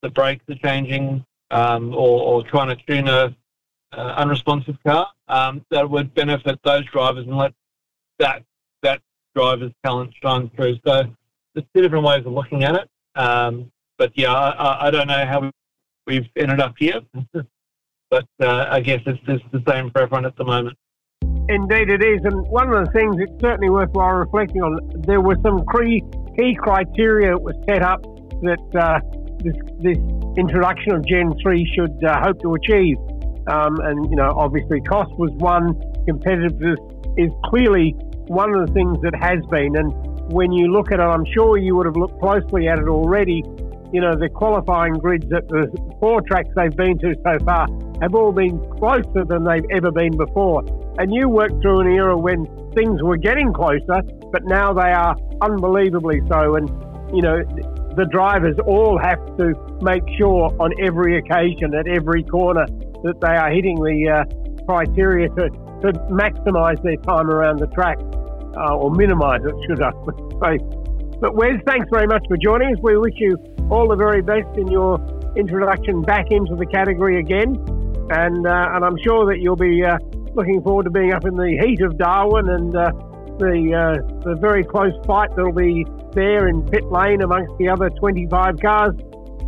the 0.04 0.10
brakes 0.10 0.44
are 0.50 0.56
changing 0.56 1.26
um, 1.50 1.94
or, 1.96 2.22
or, 2.22 2.44
trying 2.44 2.68
to 2.68 2.76
tune 2.86 3.08
a 3.08 3.36
uh, 3.94 4.14
unresponsive 4.18 4.76
car, 4.86 5.08
um, 5.28 5.66
that 5.72 5.90
would 5.90 6.14
benefit 6.14 6.60
those 6.64 6.86
drivers 6.86 7.26
and 7.26 7.38
let 7.38 7.54
that 8.20 8.44
that 8.82 9.02
driver's 9.36 9.72
talent 9.84 10.12
shine 10.22 10.50
through. 10.56 10.76
So 10.86 11.04
there's 11.54 11.68
two 11.76 11.82
different 11.82 12.06
ways 12.06 12.26
of 12.26 12.34
looking 12.34 12.64
at 12.64 12.76
it. 12.76 12.90
Um, 13.16 13.72
but 13.98 14.12
yeah, 14.16 14.34
I, 14.34 14.88
I, 14.88 14.92
don't 14.92 15.08
know 15.08 15.26
how 15.26 15.52
we've 16.08 16.28
ended 16.36 16.60
up 16.60 16.74
here, 16.78 17.02
but 18.10 18.26
uh, 18.42 18.66
I 18.70 18.80
guess 18.80 19.02
it's 19.06 19.22
just 19.26 19.44
the 19.52 19.64
same 19.68 19.92
for 19.92 20.02
everyone 20.02 20.26
at 20.26 20.36
the 20.36 20.44
moment. 20.44 20.78
Indeed, 21.50 21.90
it 21.90 22.04
is. 22.04 22.22
And 22.24 22.48
one 22.48 22.74
of 22.74 22.86
the 22.86 22.92
things 22.92 23.16
it's 23.20 23.42
certainly 23.42 23.70
worthwhile 23.70 24.14
reflecting 24.14 24.62
on, 24.62 25.02
there 25.06 25.22
were 25.22 25.38
some 25.44 25.64
key, 25.76 26.56
criteria 26.56 27.32
that 27.32 27.42
was 27.42 27.56
set 27.68 27.84
up 27.84 28.02
that 28.02 28.76
uh, 28.76 29.00
this, 29.44 29.56
this 29.80 29.98
introduction 30.38 30.96
of 30.96 31.06
Gen 31.06 31.34
3 31.42 31.72
should 31.76 32.04
uh, 32.04 32.20
hope 32.22 32.42
to 32.42 32.54
achieve. 32.56 32.98
Um, 33.48 33.76
and, 33.84 34.10
you 34.10 34.16
know, 34.16 34.34
obviously 34.38 34.82
cost 34.82 35.12
was 35.20 35.32
one, 35.38 35.76
competitiveness 36.08 36.80
is 37.18 37.32
clearly 37.46 37.92
one 38.28 38.56
of 38.56 38.68
the 38.68 38.74
things 38.74 38.98
that 39.04 39.14
has 39.20 39.44
been. 39.52 39.76
And 39.76 39.92
when 40.32 40.52
you 40.52 40.72
look 40.72 40.92
at 40.92 41.00
it, 41.00 41.04
I'm 41.04 41.26
sure 41.34 41.58
you 41.58 41.76
would 41.76 41.86
have 41.86 41.98
looked 41.98 42.20
closely 42.20 42.68
at 42.68 42.80
it 42.80 42.88
already. 42.88 43.44
You 43.92 44.02
know, 44.02 44.16
the 44.18 44.30
qualifying 44.30 44.94
grids 44.94 45.28
at 45.32 45.48
the 45.50 45.68
four 46.00 46.22
tracks 46.22 46.50
they've 46.56 46.76
been 46.76 46.98
to 47.00 47.14
so 47.24 47.38
far 47.46 47.68
have 48.02 48.16
all 48.16 48.32
been 48.32 48.60
closer 48.80 49.24
than 49.26 49.44
they've 49.44 49.66
ever 49.72 49.92
been 49.92 50.16
before. 50.18 50.64
And 50.98 51.14
you 51.14 51.30
worked 51.30 51.62
through 51.62 51.82
an 51.82 51.88
era 51.88 52.18
when 52.18 52.46
things 52.74 53.02
were 53.04 53.18
getting 53.18 53.54
closer, 53.54 54.02
but 54.32 54.46
now 54.46 54.74
they 54.74 54.92
are 54.92 55.16
unbelievably 55.42 56.22
so. 56.30 56.56
And, 56.56 56.70
you 57.14 57.22
know, 57.22 57.44
the 57.96 58.06
drivers 58.06 58.56
all 58.66 58.98
have 58.98 59.20
to 59.38 59.54
make 59.82 60.04
sure 60.18 60.50
on 60.60 60.72
every 60.82 61.18
occasion, 61.18 61.74
at 61.74 61.88
every 61.88 62.24
corner, 62.24 62.66
that 63.04 63.20
they 63.22 63.36
are 63.36 63.52
hitting 63.52 63.76
the 63.76 64.10
uh, 64.10 64.66
criteria 64.66 65.30
to, 65.30 65.50
to 65.82 65.94
maximise 66.10 66.82
their 66.84 66.98
time 66.98 67.30
around 67.30 67.60
the 67.60 67.68
track, 67.68 67.98
uh, 68.58 68.76
or 68.76 68.92
minimise 68.92 69.42
it, 69.44 69.56
should 69.68 69.82
I 69.82 69.92
say. 70.42 70.58
But 71.20 71.36
Wes, 71.36 71.60
thanks 71.66 71.88
very 71.92 72.08
much 72.08 72.26
for 72.28 72.38
joining 72.38 72.74
us. 72.74 72.80
We 72.82 72.98
wish 72.98 73.14
you 73.18 73.38
all 73.70 73.88
the 73.88 73.96
very 73.96 74.22
best 74.22 74.58
in 74.58 74.68
your 74.68 75.00
introduction 75.36 76.02
back 76.02 76.32
into 76.32 76.56
the 76.56 76.66
category 76.66 77.20
again, 77.20 77.56
and 78.10 78.46
uh, 78.46 78.76
and 78.76 78.84
I'm 78.84 78.98
sure 79.04 79.26
that 79.28 79.40
you'll 79.40 79.56
be 79.56 79.84
uh, 79.84 79.98
looking 80.34 80.62
forward 80.62 80.84
to 80.84 80.92
being 80.92 81.14
up 81.14 81.26
in 81.26 81.36
the 81.36 81.58
heat 81.62 81.82
of 81.82 81.98
Darwin 81.98 82.50
and 82.50 82.76
uh, 82.76 82.92
the 83.40 83.74
uh, 83.74 84.24
the 84.24 84.36
very 84.36 84.64
close 84.64 84.94
fight 85.06 85.30
that'll 85.36 85.52
be 85.52 85.86
there 86.14 86.48
in 86.48 86.62
pit 86.64 86.86
lane 86.86 87.22
amongst 87.22 87.58
the 87.58 87.70
other 87.70 87.90
25 87.90 88.60
cars. 88.60 88.96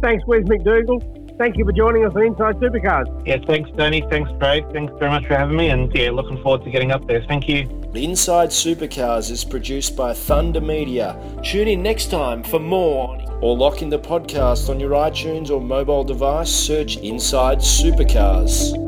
Thanks, 0.01 0.25
Wes 0.25 0.43
McDougall. 0.43 1.15
Thank 1.37 1.57
you 1.57 1.65
for 1.65 1.73
joining 1.73 2.05
us 2.05 2.13
on 2.15 2.23
Inside 2.23 2.55
Supercars. 2.55 3.27
Yeah, 3.27 3.37
thanks, 3.45 3.69
Tony. 3.75 4.05
Thanks, 4.09 4.31
Craig. 4.39 4.65
Thanks 4.71 4.93
very 4.99 5.11
much 5.11 5.25
for 5.25 5.35
having 5.35 5.57
me. 5.57 5.69
And 5.69 5.93
yeah, 5.93 6.09
looking 6.11 6.41
forward 6.41 6.63
to 6.63 6.71
getting 6.71 6.91
up 6.91 7.05
there. 7.07 7.23
Thank 7.27 7.49
you. 7.49 7.67
Inside 7.93 8.49
Supercars 8.49 9.31
is 9.31 9.43
produced 9.43 9.95
by 9.95 10.13
Thunder 10.13 10.61
Media. 10.61 11.17
Tune 11.43 11.67
in 11.67 11.83
next 11.83 12.09
time 12.09 12.43
for 12.43 12.59
more 12.59 13.17
or 13.41 13.55
lock 13.55 13.81
in 13.81 13.89
the 13.89 13.99
podcast 13.99 14.69
on 14.69 14.79
your 14.79 14.91
iTunes 14.91 15.49
or 15.49 15.61
mobile 15.61 16.03
device. 16.03 16.49
Search 16.49 16.97
Inside 16.97 17.59
Supercars. 17.59 18.84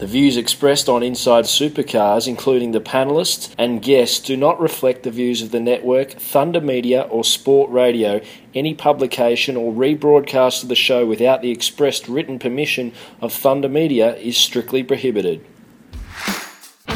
The 0.00 0.06
views 0.06 0.38
expressed 0.38 0.88
on 0.88 1.02
Inside 1.02 1.44
Supercars, 1.44 2.26
including 2.26 2.72
the 2.72 2.80
panelists 2.80 3.54
and 3.58 3.82
guests, 3.82 4.18
do 4.18 4.34
not 4.34 4.58
reflect 4.58 5.02
the 5.02 5.10
views 5.10 5.42
of 5.42 5.50
the 5.50 5.60
network, 5.60 6.12
Thunder 6.12 6.62
Media, 6.62 7.02
or 7.02 7.22
Sport 7.22 7.70
Radio. 7.70 8.22
Any 8.54 8.72
publication 8.72 9.58
or 9.58 9.74
rebroadcast 9.74 10.62
of 10.62 10.70
the 10.70 10.74
show 10.74 11.04
without 11.04 11.42
the 11.42 11.50
expressed 11.50 12.08
written 12.08 12.38
permission 12.38 12.94
of 13.20 13.30
Thunder 13.30 13.68
Media 13.68 14.16
is 14.16 14.38
strictly 14.38 14.82
prohibited. 14.82 15.44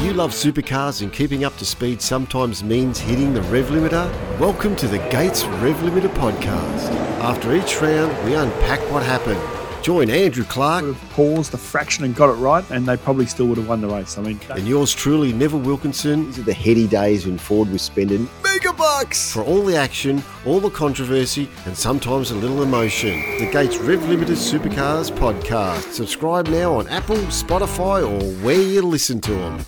You 0.01 0.15
love 0.15 0.31
supercars 0.31 1.03
and 1.03 1.13
keeping 1.13 1.45
up 1.45 1.59
to 1.59 1.67
speed 1.67 2.01
sometimes 2.01 2.65
means 2.65 2.99
hitting 2.99 3.35
the 3.35 3.43
rev 3.43 3.67
limiter? 3.67 4.11
Welcome 4.41 4.77
to 4.77 4.89
the 4.89 4.99
Gates 5.11 5.45
Rev 5.45 5.77
Limiter 5.77 6.09
podcast. 6.15 6.89
After 7.21 7.55
each 7.55 7.83
round, 7.83 8.25
we 8.25 8.35
unpack 8.35 8.81
what 8.91 9.03
happened. 9.03 9.64
Join 9.85 10.09
Andrew 10.09 10.45
Clark 10.45 10.83
Would 10.83 10.95
have 10.95 11.11
paused 11.11 11.53
a 11.53 11.59
fraction 11.59 12.05
and 12.05 12.17
got 12.17 12.31
it 12.31 12.41
right, 12.41 12.65
and 12.71 12.87
they 12.87 12.97
probably 12.97 13.27
still 13.27 13.45
would 13.49 13.59
have 13.59 13.69
won 13.69 13.83
the 13.83 13.87
race. 13.87 14.17
I 14.17 14.23
mean, 14.23 14.41
and 14.49 14.67
yours 14.67 14.95
truly, 14.95 15.31
Neville 15.31 15.61
Wilkinson, 15.61 16.25
These 16.25 16.39
are 16.39 16.43
the 16.43 16.55
heady 16.55 16.87
days 16.87 17.27
when 17.27 17.37
Ford 17.37 17.69
was 17.71 17.83
spending 17.83 18.27
mega 18.43 18.73
bucks. 18.73 19.31
for 19.31 19.43
all 19.43 19.63
the 19.63 19.77
action, 19.77 20.23
all 20.47 20.59
the 20.59 20.71
controversy, 20.71 21.51
and 21.67 21.77
sometimes 21.77 22.31
a 22.31 22.35
little 22.35 22.63
emotion. 22.63 23.21
The 23.39 23.51
Gates 23.53 23.77
Rev 23.77 24.09
Limited 24.09 24.39
Supercars 24.39 25.11
podcast. 25.11 25.93
Subscribe 25.93 26.49
now 26.49 26.79
on 26.79 26.89
Apple, 26.89 27.17
Spotify, 27.17 28.11
or 28.11 28.25
where 28.43 28.63
you 28.63 28.81
listen 28.81 29.21
to 29.21 29.33
them. 29.33 29.59